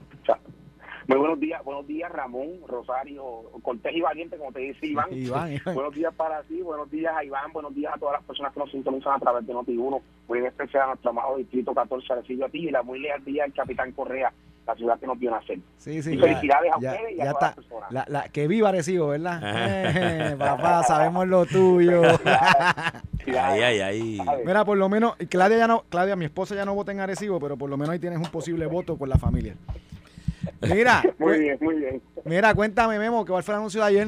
Muy 1.05 1.17
buenos 1.17 1.37
días, 1.37 1.61
buenos 1.65 1.85
días 1.85 2.09
Ramón, 2.09 2.47
Rosario, 2.65 3.23
Cortés 3.61 3.93
y 3.93 3.99
Valiente, 3.99 4.37
como 4.37 4.53
te 4.53 4.61
dice 4.61 4.87
Iván. 4.87 5.11
Iván, 5.11 5.51
Iván. 5.51 5.75
Buenos 5.75 5.93
días 5.93 6.13
para 6.15 6.41
ti, 6.43 6.61
buenos 6.61 6.89
días 6.89 7.13
a 7.13 7.25
Iván, 7.25 7.51
buenos 7.51 7.75
días 7.75 7.93
a 7.93 7.97
todas 7.99 8.13
las 8.13 8.23
personas 8.23 8.53
que 8.53 8.59
nos 8.61 8.71
sintonizan 8.71 9.15
a 9.15 9.19
través 9.19 9.45
de 9.45 9.53
Noti1, 9.53 10.01
muy 10.29 10.39
en 10.39 10.45
especial 10.45 10.83
a 10.83 10.87
nuestro 10.87 11.09
amado 11.09 11.35
Distrito 11.35 11.73
14, 11.73 12.13
Arecibo 12.13 12.45
a 12.45 12.49
ti 12.49 12.69
y 12.69 12.71
la 12.71 12.83
muy 12.83 12.99
leal 12.99 13.21
día 13.25 13.43
del 13.43 13.51
Capitán 13.53 13.91
Correa, 13.91 14.31
la 14.65 14.75
ciudad 14.75 14.99
que 14.99 15.07
nos 15.07 15.19
vio 15.19 15.29
nacer. 15.31 15.59
Sí, 15.77 16.01
sí. 16.01 16.13
Y 16.13 16.17
ya- 16.17 16.21
felicidades 16.23 16.71
a 16.73 16.79
ya- 16.79 16.91
ustedes 16.93 17.17
y 17.17 17.21
a 17.21 17.31
todas 17.33 17.41
las 17.41 17.55
personas. 17.55 17.91
La, 17.91 18.05
la, 18.07 18.29
que 18.29 18.47
viva 18.47 18.69
Arecibo, 18.69 19.07
¿verdad? 19.09 19.41
Eh, 19.43 20.35
papá, 20.37 20.83
sabemos 20.83 21.27
lo 21.27 21.45
tuyo. 21.45 22.01
Ay, 23.27 23.61
ay, 23.61 23.79
ay. 23.81 24.21
Mira, 24.45 24.65
por 24.65 24.77
lo 24.77 24.89
menos, 24.89 25.15
Claudia 25.29 25.57
ya 25.57 25.67
no, 25.67 25.83
Claudia, 25.89 26.15
mi 26.15 26.25
esposa 26.25 26.55
ya 26.55 26.65
no 26.65 26.75
vota 26.75 26.91
en 26.91 26.99
Arecibo, 26.99 27.39
pero 27.39 27.57
por 27.57 27.69
lo 27.69 27.77
menos 27.77 27.93
ahí 27.93 27.99
tienes 27.99 28.19
un 28.19 28.25
posible 28.25 28.65
voto 28.65 28.97
con 28.97 29.09
la 29.09 29.17
familia. 29.17 29.55
Mira, 30.61 31.01
Muy 31.19 31.39
bien, 31.39 31.57
muy 31.61 31.75
bien. 31.75 32.01
mira, 32.25 32.53
cuéntame, 32.53 32.97
Memo, 32.99 33.25
¿cuál 33.25 33.43
fue 33.43 33.53
el 33.53 33.59
anuncio 33.59 33.81
de 33.81 33.87
ayer? 33.87 34.07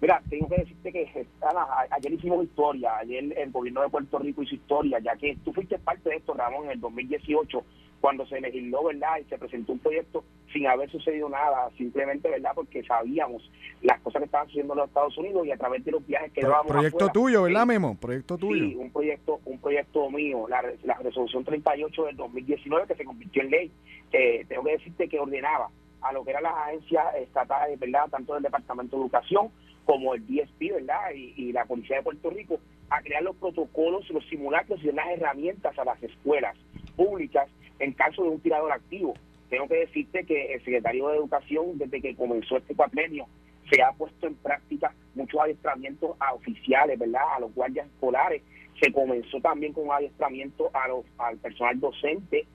Mira, 0.00 0.22
tengo 0.30 0.48
que 0.48 0.58
decirte 0.58 0.92
que 0.92 1.26
Ana, 1.42 1.66
ayer 1.90 2.12
hicimos 2.12 2.44
historia, 2.44 2.96
ayer 2.98 3.36
el 3.36 3.50
gobierno 3.50 3.82
de 3.82 3.88
Puerto 3.88 4.18
Rico 4.18 4.42
hizo 4.42 4.54
historia, 4.54 4.98
ya 5.00 5.16
que 5.16 5.36
tú 5.44 5.52
fuiste 5.52 5.76
parte 5.78 6.10
de 6.10 6.16
esto, 6.16 6.34
Ramón, 6.34 6.66
en 6.66 6.70
el 6.72 6.80
2018, 6.80 7.62
cuando 8.00 8.26
se 8.26 8.40
legisló, 8.40 8.84
¿verdad? 8.84 9.18
Y 9.20 9.24
se 9.24 9.38
presentó 9.38 9.72
un 9.72 9.78
proyecto 9.78 10.24
sin 10.52 10.66
haber 10.66 10.90
sucedido 10.90 11.28
nada, 11.28 11.70
simplemente, 11.76 12.28
¿verdad? 12.28 12.52
Porque 12.54 12.82
sabíamos 12.84 13.50
las 13.82 14.00
cosas 14.00 14.20
que 14.20 14.26
estaban 14.26 14.46
sucediendo 14.46 14.74
en 14.74 14.78
los 14.78 14.88
Estados 14.88 15.18
Unidos 15.18 15.46
y 15.46 15.50
a 15.50 15.56
través 15.56 15.84
de 15.84 15.92
los 15.92 16.06
viajes 16.06 16.32
que 16.32 16.42
dábamos 16.42 16.72
proyecto 16.72 16.96
afuera. 16.96 17.12
tuyo, 17.12 17.42
¿verdad, 17.42 17.66
Memo? 17.66 17.96
Proyecto 17.96 18.38
tuyo. 18.38 18.64
Sí, 18.64 18.76
un 18.76 18.90
proyecto, 18.90 19.40
un 19.44 19.58
proyecto 19.58 20.10
mío, 20.10 20.46
la, 20.48 20.62
la 20.84 20.94
resolución 20.94 21.44
38 21.44 22.04
del 22.04 22.16
2019 22.16 22.86
que 22.86 22.94
se 22.94 23.04
convirtió 23.04 23.42
en 23.42 23.50
ley, 23.50 23.72
que 24.10 24.46
tengo 24.48 24.64
que 24.64 24.72
decirte 24.72 25.08
que 25.08 25.18
ordenaba 25.18 25.70
a 26.00 26.12
lo 26.12 26.24
que 26.24 26.30
eran 26.30 26.44
las 26.44 26.54
agencias 26.54 27.04
estatales, 27.16 27.78
¿verdad? 27.78 28.08
Tanto 28.10 28.34
del 28.34 28.42
Departamento 28.42 28.96
de 28.96 29.02
Educación 29.02 29.50
como 29.84 30.14
el 30.14 30.24
DSP, 30.26 30.72
¿verdad? 30.74 31.12
Y, 31.14 31.34
y 31.36 31.52
la 31.52 31.64
Policía 31.64 31.96
de 31.96 32.02
Puerto 32.02 32.30
Rico 32.30 32.60
a 32.90 33.02
crear 33.02 33.22
los 33.22 33.36
protocolos, 33.36 34.08
los 34.10 34.24
simulacros 34.28 34.82
y 34.82 34.92
las 34.92 35.08
herramientas 35.08 35.78
a 35.78 35.84
las 35.84 36.02
escuelas 36.02 36.56
públicas 36.96 37.48
en 37.78 37.92
caso 37.92 38.22
de 38.22 38.30
un 38.30 38.40
tirador 38.40 38.72
activo. 38.72 39.14
Tengo 39.50 39.66
que 39.68 39.76
decirte 39.76 40.24
que 40.24 40.54
el 40.54 40.64
secretario 40.64 41.08
de 41.08 41.16
Educación, 41.16 41.78
desde 41.78 42.00
que 42.00 42.14
comenzó 42.14 42.58
este 42.58 42.74
cuatrenio, 42.74 43.26
se 43.70 43.82
ha 43.82 43.92
puesto 43.92 44.26
en 44.26 44.34
práctica 44.36 44.94
muchos 45.14 45.40
adiestramientos 45.40 46.16
a 46.20 46.34
oficiales, 46.34 46.98
¿verdad? 46.98 47.22
A 47.36 47.40
los 47.40 47.54
guardias 47.54 47.86
escolares. 47.86 48.42
Se 48.80 48.92
comenzó 48.92 49.40
también 49.40 49.72
con 49.72 49.84
un 49.84 49.92
adiestramiento 49.92 50.70
a 50.72 50.88
los, 50.88 51.04
al 51.18 51.36
personal 51.38 51.78
docente 51.80 52.46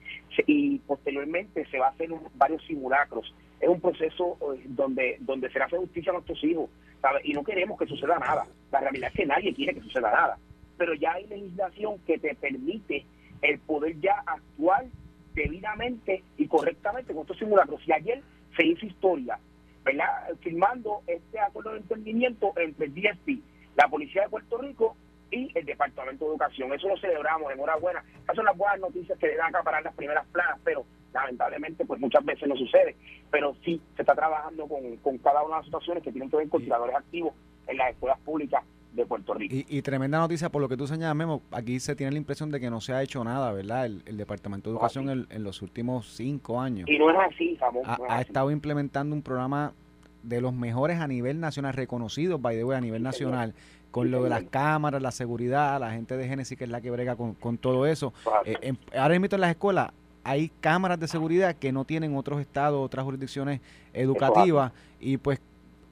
y 0.48 0.80
posteriormente 0.80 1.66
se 1.70 1.80
va 1.80 1.88
a 1.88 1.90
hacer 1.90 2.10
varios 2.36 2.66
simulacros. 2.66 3.34
Es 3.60 3.68
un 3.68 3.82
proceso 3.82 4.38
eh, 4.54 4.62
donde 4.66 5.18
donde 5.20 5.50
se 5.50 5.60
le 5.60 5.66
hace 5.66 5.78
justicia 5.78 6.12
a 6.12 6.14
nuestros 6.14 6.44
hijos, 6.44 6.70
¿sabes? 7.02 7.26
Y 7.26 7.34
no 7.34 7.44
queremos 7.44 7.78
que 7.78 7.88
suceda 7.88 8.18
nada. 8.20 8.46
La 8.72 8.80
realidad 8.80 9.10
es 9.10 9.16
que 9.16 9.26
nadie 9.26 9.54
quiere 9.54 9.74
que 9.74 9.82
suceda 9.82 10.12
nada. 10.12 10.38
Pero 10.78 10.94
ya 10.94 11.14
hay 11.14 11.28
legislación 11.28 12.00
que 12.06 12.18
te 12.18 12.36
permite 12.36 13.06
el 13.42 13.60
poder 13.60 14.00
ya 14.00 14.24
actuar 14.26 14.86
debidamente 15.34 16.24
y 16.38 16.48
correctamente 16.48 17.14
con 17.14 17.22
estos 17.22 17.38
simulacros. 17.38 17.82
Y 17.88 17.92
ayer 17.92 18.22
se 18.56 18.66
hizo 18.66 18.86
historia, 18.86 19.40
¿verdad? 19.84 20.08
Firmando 20.42 21.02
este 21.08 21.40
acuerdo 21.40 21.72
de 21.72 21.80
entendimiento 21.80 22.54
entre 22.58 22.86
el 22.86 22.94
DSP, 22.94 23.44
la 23.76 23.88
Policía 23.88 24.24
de 24.24 24.30
Puerto 24.30 24.58
Rico 24.58 24.96
y 25.32 25.52
el 25.58 25.66
Departamento 25.66 26.26
de 26.26 26.32
Educación. 26.32 26.74
Eso 26.74 26.88
lo 26.88 26.98
celebramos, 26.98 27.52
enhorabuena. 27.52 28.04
Esas 28.24 28.36
son 28.36 28.46
las 28.46 28.58
buenas 28.58 28.80
noticias 28.80 29.18
que 29.18 29.28
le 29.28 29.36
dan 29.36 29.48
a 29.48 29.50
acaparar 29.60 29.84
las 29.84 29.96
primeras 29.96 30.26
planas, 30.28 30.60
pero 30.64 30.86
lamentablemente 31.14 31.86
pues 31.86 32.00
muchas 32.00 32.24
veces 32.24 32.48
no 32.48 32.56
sucede. 32.56 32.96
Pero 33.32 33.56
sí, 33.64 33.82
se 33.96 34.04
está 34.04 34.14
trabajando 34.14 34.68
con, 34.68 34.98
con 34.98 35.18
cada 35.18 35.42
una 35.44 35.56
de 35.56 35.60
las 35.60 35.66
situaciones 35.66 36.04
que 36.04 36.12
tienen 36.12 36.30
que 36.30 36.38
ver 36.38 36.50
con 36.50 36.64
tiradores 36.64 36.96
activos 36.96 37.34
en 37.68 37.78
las 37.78 37.92
escuelas 37.92 38.20
públicas 38.20 38.64
de 38.94 39.06
Puerto 39.06 39.34
Rico. 39.34 39.56
Y, 39.56 39.66
y 39.68 39.82
tremenda 39.82 40.20
noticia 40.20 40.50
por 40.50 40.62
lo 40.62 40.70
que 40.70 40.78
tú 40.78 40.86
señalas, 40.88 41.16
Memo. 41.16 41.42
Aquí 41.52 41.80
se 41.80 41.96
tiene 41.96 42.12
la 42.12 42.18
impresión 42.20 42.52
de 42.52 42.60
que 42.60 42.70
no 42.70 42.80
se 42.80 42.94
ha 42.94 43.02
hecho 43.02 43.24
nada, 43.24 43.52
¿verdad? 43.52 43.86
El, 43.88 44.04
el 44.06 44.18
Departamento 44.18 44.70
de 44.70 44.76
Educación 44.76 45.10
en, 45.10 45.28
en 45.30 45.44
los 45.44 45.62
últimos 45.62 46.14
cinco 46.16 46.62
años. 46.62 46.88
Y 46.90 46.98
no 47.00 47.10
es 47.10 47.18
así, 47.34 47.58
Ramón. 47.60 47.82
ha, 47.86 47.98
no 47.98 48.06
es 48.06 48.12
ha 48.12 48.16
así. 48.18 48.28
estado 48.28 48.52
implementando 48.52 49.16
un 49.16 49.22
programa 49.22 49.74
de 50.22 50.40
los 50.42 50.54
mejores 50.54 51.00
a 51.00 51.08
nivel 51.08 51.40
nacional, 51.40 51.74
reconocidos, 51.74 52.42
by 52.42 52.56
the 52.56 52.64
way, 52.64 52.78
a 52.78 52.82
nivel 52.82 53.02
Sí, 53.12 53.18
señor. 53.18 53.32
nacional, 53.34 53.54
con 53.92 54.06
Sí, 54.08 54.12
lo 54.12 54.24
de 54.24 54.30
las 54.30 54.44
cámaras, 54.44 55.02
la 55.02 55.12
seguridad, 55.12 55.80
la 55.80 55.92
gente 55.92 56.16
de 56.16 56.28
Génesis 56.28 56.58
que 56.58 56.64
es 56.64 56.70
la 56.70 56.80
que 56.82 56.90
brega 56.92 57.16
con, 57.16 57.34
con 57.34 57.58
todo 57.58 57.86
eso. 57.86 58.14
Eh, 58.46 58.56
en- 58.62 58.78
ahora 58.98 59.18
mismo 59.20 59.36
en 59.36 59.42
las 59.42 59.50
escuelas 59.50 59.92
hay 60.24 60.50
cámaras 60.62 61.00
de 61.00 61.08
seguridad 61.08 61.56
que 61.56 61.72
no 61.74 61.84
tienen 61.84 62.16
otros 62.16 62.40
estados, 62.40 62.80
otras 62.86 63.04
jurisdicciones 63.04 63.60
educativas 63.92 64.72
y 65.00 65.18
pues 65.18 65.42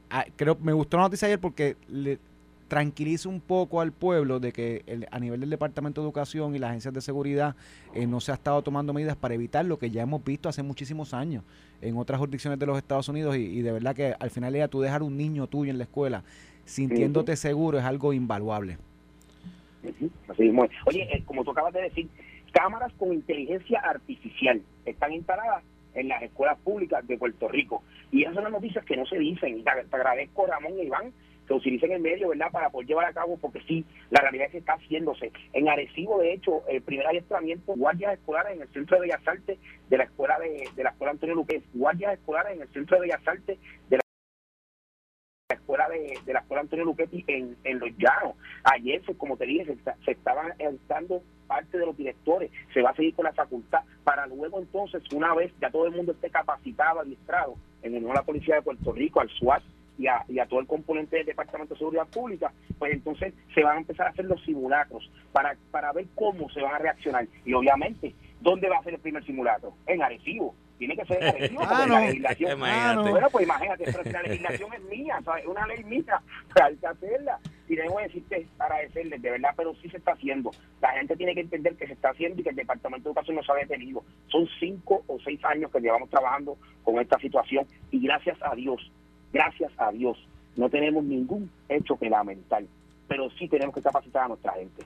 ah, 0.09 0.25
creo 0.35 0.57
me 0.61 0.71
gustó 0.73 0.97
la 0.97 1.03
noticia 1.03 1.25
ayer 1.27 1.39
porque 1.39 1.75
le 1.89 2.17
tranquiliza 2.71 3.27
un 3.27 3.41
poco 3.41 3.81
al 3.81 3.91
pueblo 3.91 4.39
de 4.39 4.53
que 4.53 4.83
el- 4.87 5.05
a 5.11 5.19
nivel 5.19 5.41
del 5.41 5.49
Departamento 5.49 5.99
de 5.99 6.05
Educación 6.05 6.55
y 6.55 6.59
las 6.59 6.69
agencias 6.69 6.93
de 6.93 7.01
seguridad 7.01 7.53
eh, 7.93 8.07
no 8.07 8.21
se 8.21 8.31
ha 8.31 8.35
estado 8.35 8.61
tomando 8.61 8.93
medidas 8.93 9.17
para 9.17 9.33
evitar 9.33 9.65
lo 9.65 9.77
que 9.77 9.89
ya 9.89 10.03
hemos 10.03 10.23
visto 10.23 10.47
hace 10.47 10.63
muchísimos 10.63 11.13
años 11.13 11.43
en 11.81 11.97
otras 11.97 12.17
jurisdicciones 12.17 12.57
de 12.59 12.65
los 12.65 12.77
Estados 12.77 13.09
Unidos 13.09 13.35
y, 13.35 13.41
y 13.41 13.61
de 13.61 13.73
verdad 13.73 13.93
que 13.93 14.15
al 14.17 14.29
final 14.29 14.53
ya 14.53 14.69
tú 14.69 14.79
dejar 14.79 15.03
un 15.03 15.17
niño 15.17 15.47
tuyo 15.47 15.69
en 15.69 15.79
la 15.79 15.83
escuela 15.83 16.23
sintiéndote 16.63 17.35
seguro 17.35 17.77
es 17.77 17.83
algo 17.83 18.13
invaluable. 18.13 18.77
Ujú, 19.83 20.09
Así 20.29 20.43
mismo 20.43 20.63
es. 20.63 20.71
Oye, 20.85 21.09
eh, 21.13 21.23
como 21.25 21.43
tú 21.43 21.51
acabas 21.51 21.73
de 21.73 21.81
decir, 21.81 22.07
cámaras 22.53 22.93
con 22.93 23.11
inteligencia 23.11 23.79
artificial 23.81 24.61
están 24.85 25.11
instaladas 25.11 25.61
en 25.93 26.07
las 26.07 26.23
escuelas 26.23 26.57
públicas 26.59 27.05
de 27.05 27.17
Puerto 27.17 27.49
Rico. 27.49 27.83
Y 28.13 28.21
esas 28.21 28.35
son 28.35 28.43
las 28.45 28.53
noticias 28.53 28.85
que 28.85 28.95
no 28.95 29.05
se 29.07 29.17
dicen. 29.19 29.59
Y 29.59 29.63
te, 29.63 29.69
agradezco, 29.69 30.45
Ramón 30.47 30.71
e 30.79 30.85
Iván, 30.85 31.11
que 31.53 31.57
utilicen 31.57 31.91
el 31.91 32.01
medio, 32.01 32.29
¿verdad?, 32.29 32.51
para 32.51 32.69
poder 32.69 32.87
llevar 32.87 33.05
a 33.05 33.13
cabo, 33.13 33.37
porque 33.37 33.61
sí, 33.67 33.85
la 34.09 34.21
realidad 34.21 34.45
es 34.47 34.51
que 34.53 34.57
está 34.59 34.73
haciéndose. 34.73 35.31
En 35.53 35.67
Arecibo, 35.69 36.19
de 36.19 36.33
hecho, 36.33 36.67
el 36.67 36.81
primer 36.81 37.07
adiestramiento, 37.07 37.73
guardias 37.75 38.13
escolares 38.13 38.55
en 38.55 38.61
el 38.61 38.67
Centro 38.73 38.97
de 38.97 39.01
Bellas 39.07 39.27
Artes 39.27 39.59
de 39.89 39.97
la 39.97 40.03
escuela 40.05 40.39
de, 40.39 40.67
de 40.75 40.83
la 40.83 40.89
escuela 40.91 41.11
Antonio 41.11 41.35
Luque, 41.35 41.61
guardias 41.73 42.13
escolares 42.13 42.55
en 42.55 42.61
el 42.61 42.69
Centro 42.73 42.95
de 42.97 43.01
Bellas 43.01 43.27
Artes 43.27 43.59
de 43.89 43.97
la 43.97 44.01
la 45.49 45.55
escuela 45.57 45.89
de, 45.89 46.33
la 46.33 46.39
escuela 46.39 46.61
Antonio 46.61 46.85
Luquetti 46.85 47.25
en, 47.27 47.57
en 47.65 47.79
Los 47.79 47.89
Llanos. 47.97 48.35
Ayer, 48.63 49.03
se- 49.05 49.17
como 49.17 49.35
te 49.35 49.45
dije, 49.45 49.65
se, 49.65 50.05
se 50.05 50.11
estaban 50.11 50.53
dando 50.87 51.21
parte 51.47 51.77
de 51.77 51.85
los 51.85 51.97
directores, 51.97 52.49
se 52.73 52.81
va 52.81 52.91
a 52.91 52.95
seguir 52.95 53.13
con 53.13 53.25
la 53.25 53.33
facultad, 53.33 53.81
para 54.05 54.25
luego 54.27 54.59
entonces, 54.59 55.03
una 55.13 55.35
vez 55.35 55.51
ya 55.59 55.69
todo 55.69 55.87
el 55.87 55.91
mundo 55.91 56.13
esté 56.13 56.29
capacitado, 56.29 57.01
adiestrado, 57.01 57.55
en 57.81 57.95
el 57.95 58.03
honor 58.05 58.17
a 58.17 58.21
la 58.21 58.25
Policía 58.25 58.55
de 58.55 58.61
Puerto 58.61 58.93
Rico, 58.93 59.19
al 59.19 59.29
SWAT 59.31 59.61
y 59.97 60.07
a, 60.07 60.23
y 60.27 60.39
a 60.39 60.45
todo 60.45 60.59
el 60.59 60.67
componente 60.67 61.17
del 61.17 61.25
Departamento 61.25 61.73
de 61.73 61.79
Seguridad 61.79 62.07
Pública, 62.07 62.51
pues 62.79 62.93
entonces 62.93 63.33
se 63.53 63.63
van 63.63 63.77
a 63.77 63.79
empezar 63.79 64.07
a 64.07 64.09
hacer 64.11 64.25
los 64.25 64.41
simulacros 64.43 65.09
para, 65.31 65.55
para 65.69 65.91
ver 65.93 66.07
cómo 66.15 66.49
se 66.49 66.61
van 66.61 66.75
a 66.75 66.79
reaccionar. 66.79 67.27
Y 67.45 67.53
obviamente, 67.53 68.15
¿dónde 68.39 68.69
va 68.69 68.77
a 68.77 68.83
ser 68.83 68.95
el 68.95 68.99
primer 68.99 69.23
simulacro? 69.25 69.73
En 69.87 70.01
Arecibo. 70.01 70.55
Tiene 70.77 70.95
que 70.95 71.05
ser 71.05 71.21
en 71.21 71.29
Arecibo, 71.29 71.61
Ah, 71.63 71.67
porque 71.69 71.87
no. 71.87 71.93
la 71.93 72.05
legislación... 72.07 72.51
Imagínate. 72.57 73.11
Bueno, 73.11 73.29
pues 73.31 73.45
imagínate, 73.45 73.83
pero 73.85 74.03
si 74.03 74.09
la 74.09 74.21
legislación 74.23 74.73
es 74.73 74.83
mía, 74.83 75.19
¿sabes? 75.23 75.45
una 75.45 75.67
ley 75.67 75.83
mía, 75.83 76.21
hay 76.63 76.75
que 76.77 76.87
hacerla. 76.87 77.39
Y 77.67 77.75
debo 77.75 77.99
decirte, 77.99 78.47
agradecerles, 78.59 79.21
de 79.21 79.31
verdad, 79.31 79.51
pero 79.55 79.73
sí 79.75 79.89
se 79.89 79.97
está 79.97 80.11
haciendo. 80.11 80.51
La 80.81 80.89
gente 80.93 81.15
tiene 81.15 81.33
que 81.35 81.41
entender 81.41 81.75
que 81.75 81.87
se 81.87 81.93
está 81.93 82.09
haciendo 82.09 82.41
y 82.41 82.43
que 82.43 82.49
el 82.49 82.55
Departamento 82.55 83.07
de 83.07 83.11
Educación 83.11 83.37
no 83.37 83.43
se 83.43 83.51
ha 83.51 83.55
detenido. 83.55 84.03
Son 84.27 84.45
cinco 84.59 85.03
o 85.07 85.17
seis 85.23 85.39
años 85.45 85.71
que 85.71 85.79
llevamos 85.79 86.09
trabajando 86.09 86.57
con 86.83 86.99
esta 86.99 87.17
situación 87.19 87.65
y 87.91 88.01
gracias 88.01 88.37
a 88.41 88.55
Dios, 88.55 88.91
gracias 89.31 89.71
a 89.77 89.91
Dios, 89.91 90.17
no 90.55 90.69
tenemos 90.69 91.03
ningún 91.03 91.49
hecho 91.69 91.97
que 91.97 92.09
lamentar, 92.09 92.63
pero 93.07 93.29
sí 93.31 93.47
tenemos 93.47 93.73
que 93.73 93.81
capacitar 93.81 94.25
a 94.25 94.27
nuestra 94.29 94.53
gente. 94.53 94.83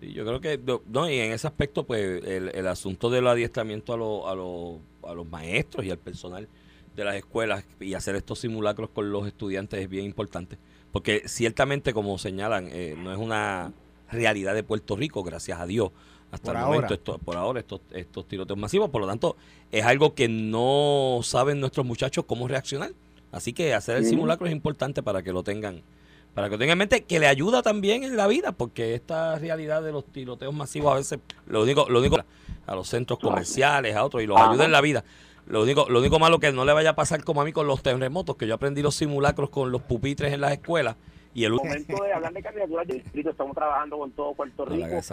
Sí, 0.00 0.12
yo 0.12 0.24
creo 0.24 0.40
que, 0.40 0.60
no, 0.88 1.08
y 1.10 1.18
en 1.18 1.32
ese 1.32 1.46
aspecto, 1.46 1.84
pues, 1.84 2.24
el, 2.24 2.50
el 2.54 2.66
asunto 2.68 3.10
del 3.10 3.26
adiestramiento 3.26 3.92
a, 3.92 3.96
los 3.96 4.26
a, 4.26 4.34
los 4.34 4.76
a 5.10 5.14
los 5.14 5.28
maestros 5.28 5.84
y 5.84 5.90
al 5.90 5.98
personal 5.98 6.48
de 6.94 7.04
las 7.04 7.16
escuelas 7.16 7.64
y 7.80 7.94
hacer 7.94 8.14
estos 8.16 8.40
simulacros 8.40 8.90
con 8.90 9.10
los 9.10 9.26
estudiantes 9.26 9.80
es 9.80 9.88
bien 9.88 10.04
importante. 10.04 10.58
Porque 10.92 11.22
ciertamente, 11.26 11.92
como 11.92 12.18
señalan, 12.18 12.68
eh, 12.70 12.94
no 12.98 13.12
es 13.12 13.18
una 13.18 13.72
realidad 14.10 14.54
de 14.54 14.62
Puerto 14.62 14.94
Rico, 14.94 15.22
gracias 15.22 15.58
a 15.58 15.66
Dios, 15.66 15.90
hasta 16.30 16.52
Por 16.52 16.56
el 16.56 16.62
ahora. 16.62 16.74
momento, 16.74 16.94
esto, 16.94 17.18
por 17.18 17.36
ahora, 17.36 17.60
estos, 17.60 17.80
estos 17.92 18.26
tiroteos 18.26 18.58
masivos. 18.58 18.90
Por 18.90 19.00
lo 19.00 19.06
tanto, 19.06 19.36
es 19.70 19.84
algo 19.84 20.14
que 20.14 20.28
no 20.28 21.20
saben 21.22 21.60
nuestros 21.60 21.86
muchachos 21.86 22.24
cómo 22.26 22.46
reaccionar. 22.46 22.92
Así 23.32 23.52
que 23.52 23.74
hacer 23.74 23.96
el 23.96 24.04
simulacro 24.04 24.46
es 24.46 24.52
importante 24.52 25.02
para 25.02 25.22
que 25.22 25.32
lo 25.32 25.42
tengan 25.42 25.82
para 26.34 26.48
que 26.48 26.52
lo 26.52 26.58
tengan 26.58 26.72
en 26.74 26.78
mente, 26.78 27.04
que 27.04 27.20
le 27.20 27.26
ayuda 27.26 27.62
también 27.62 28.04
en 28.04 28.16
la 28.16 28.26
vida, 28.26 28.52
porque 28.52 28.94
esta 28.94 29.38
realidad 29.38 29.82
de 29.82 29.92
los 29.92 30.06
tiroteos 30.06 30.54
masivos 30.54 30.92
a 30.92 30.96
veces, 30.96 31.18
lo 31.46 31.62
único, 31.62 31.86
lo 31.90 31.98
único 31.98 32.16
a 32.66 32.74
los 32.74 32.88
centros 32.88 33.18
comerciales, 33.18 33.94
a 33.94 34.04
otros, 34.04 34.22
y 34.22 34.26
los 34.26 34.40
ayuda 34.40 34.64
en 34.64 34.72
la 34.72 34.80
vida. 34.80 35.04
Lo 35.46 35.62
único, 35.62 35.86
lo 35.90 35.98
único 35.98 36.18
malo 36.18 36.38
que 36.38 36.52
no 36.52 36.64
le 36.64 36.72
vaya 36.72 36.90
a 36.90 36.96
pasar 36.96 37.22
como 37.24 37.42
a 37.42 37.44
mí 37.44 37.52
con 37.52 37.66
los 37.66 37.82
terremotos, 37.82 38.36
que 38.36 38.46
yo 38.46 38.54
aprendí 38.54 38.80
los 38.80 38.94
simulacros 38.94 39.50
con 39.50 39.70
los 39.72 39.82
pupitres 39.82 40.32
en 40.32 40.40
las 40.40 40.52
escuelas, 40.52 40.96
y 41.34 41.44
el 41.44 41.52
momento 41.52 42.02
de 42.02 42.12
hablar 42.12 42.32
de 42.32 42.42
candidaturas 42.42 42.86
de 42.86 42.94
distrito, 42.94 43.30
estamos 43.30 43.54
trabajando 43.54 43.98
con 43.98 44.10
todo 44.12 44.34
Puerto 44.34 44.64
No 44.64 44.72
Rico. 44.72 44.86
hagas 44.86 45.10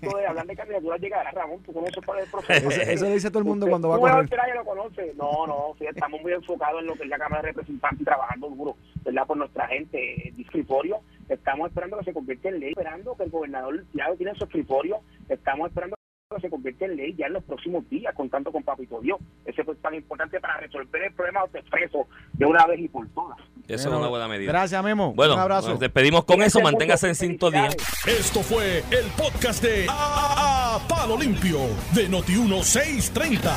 de 0.00 0.26
hablar 0.26 0.46
de 0.46 0.56
candidaturas 0.56 1.00
llegará, 1.00 1.30
Ramón, 1.30 1.62
tú 1.62 1.72
conoces 1.72 2.04
cuál 2.04 2.18
es 2.18 2.24
el 2.24 2.30
proceso. 2.30 2.68
Eso, 2.68 2.82
eso 2.82 3.04
le 3.06 3.14
dice 3.14 3.30
todo 3.30 3.38
el 3.40 3.44
mundo 3.44 3.66
cuando 3.68 3.88
va 3.88 3.96
a 3.96 3.98
correr. 3.98 4.28
que 4.28 4.36
nadie 4.36 4.54
lo 4.54 4.64
conoce. 4.64 5.12
No, 5.16 5.46
no, 5.46 5.74
sí, 5.78 5.86
estamos 5.86 6.20
muy 6.20 6.32
enfocados 6.32 6.80
en 6.80 6.86
lo 6.86 6.94
que 6.94 7.04
es 7.04 7.08
la 7.08 7.18
Cámara 7.18 7.42
de 7.42 7.48
Representantes 7.48 8.00
y 8.00 8.04
trabajando 8.04 8.48
duro, 8.50 8.76
¿verdad? 9.04 9.26
Por 9.26 9.36
nuestra 9.36 9.66
gente, 9.68 10.28
el 10.28 10.40
escritorio. 10.40 11.00
Estamos 11.28 11.68
esperando 11.68 11.98
que 11.98 12.04
se 12.04 12.12
convierta 12.12 12.48
en 12.48 12.60
ley, 12.60 12.70
esperando 12.70 13.16
que 13.16 13.24
el 13.24 13.30
gobernador 13.30 13.84
ya 13.94 14.14
tiene 14.16 14.34
su 14.34 14.44
escritorio. 14.44 15.00
Estamos 15.28 15.68
esperando 15.68 15.95
se 16.40 16.50
convierta 16.50 16.84
en 16.84 16.96
ley 16.96 17.14
ya 17.16 17.26
en 17.26 17.32
los 17.34 17.44
próximos 17.44 17.88
días, 17.88 18.14
contando 18.14 18.50
con 18.52 18.62
Papito 18.62 19.00
Dios. 19.00 19.18
Ese 19.44 19.64
fue 19.64 19.74
tan 19.76 19.94
importante 19.94 20.40
para 20.40 20.58
resolver 20.58 21.02
el 21.04 21.12
problema 21.12 21.40
de 21.40 21.46
los 21.46 21.54
expresos 21.56 22.06
de 22.32 22.46
una 22.46 22.66
vez 22.66 22.80
y 22.80 22.88
por 22.88 23.06
todas. 23.08 23.38
eso 23.68 23.88
es 23.88 23.94
una 23.94 24.08
buena 24.08 24.28
medida. 24.28 24.52
Gracias, 24.52 24.82
Memo. 24.84 25.12
Bueno, 25.14 25.34
Un 25.34 25.40
abrazo. 25.40 25.70
nos 25.70 25.80
despedimos 25.80 26.24
con 26.24 26.42
eso, 26.42 26.60
manténgase 26.60 27.08
en 27.08 27.14
sintonía. 27.14 27.68
Esto 28.06 28.40
fue 28.42 28.78
el 28.90 29.06
podcast 29.16 29.62
de 29.62 29.86
A, 29.88 30.78
Palo 30.88 31.16
Limpio 31.18 31.58
de 31.94 32.08
Noti1630. 32.08 33.52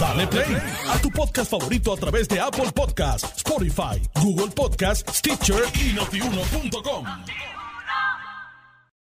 Dale 0.00 0.26
play 0.26 0.56
a 0.90 0.98
tu 1.00 1.10
podcast 1.10 1.50
favorito 1.50 1.92
a 1.92 1.96
través 1.96 2.28
de 2.28 2.40
Apple 2.40 2.70
Podcasts, 2.74 3.36
Spotify, 3.36 4.00
Google 4.22 4.52
Podcasts, 4.54 5.18
Stitcher 5.18 5.62
y 5.74 5.92
notiuno.com. 5.94 7.61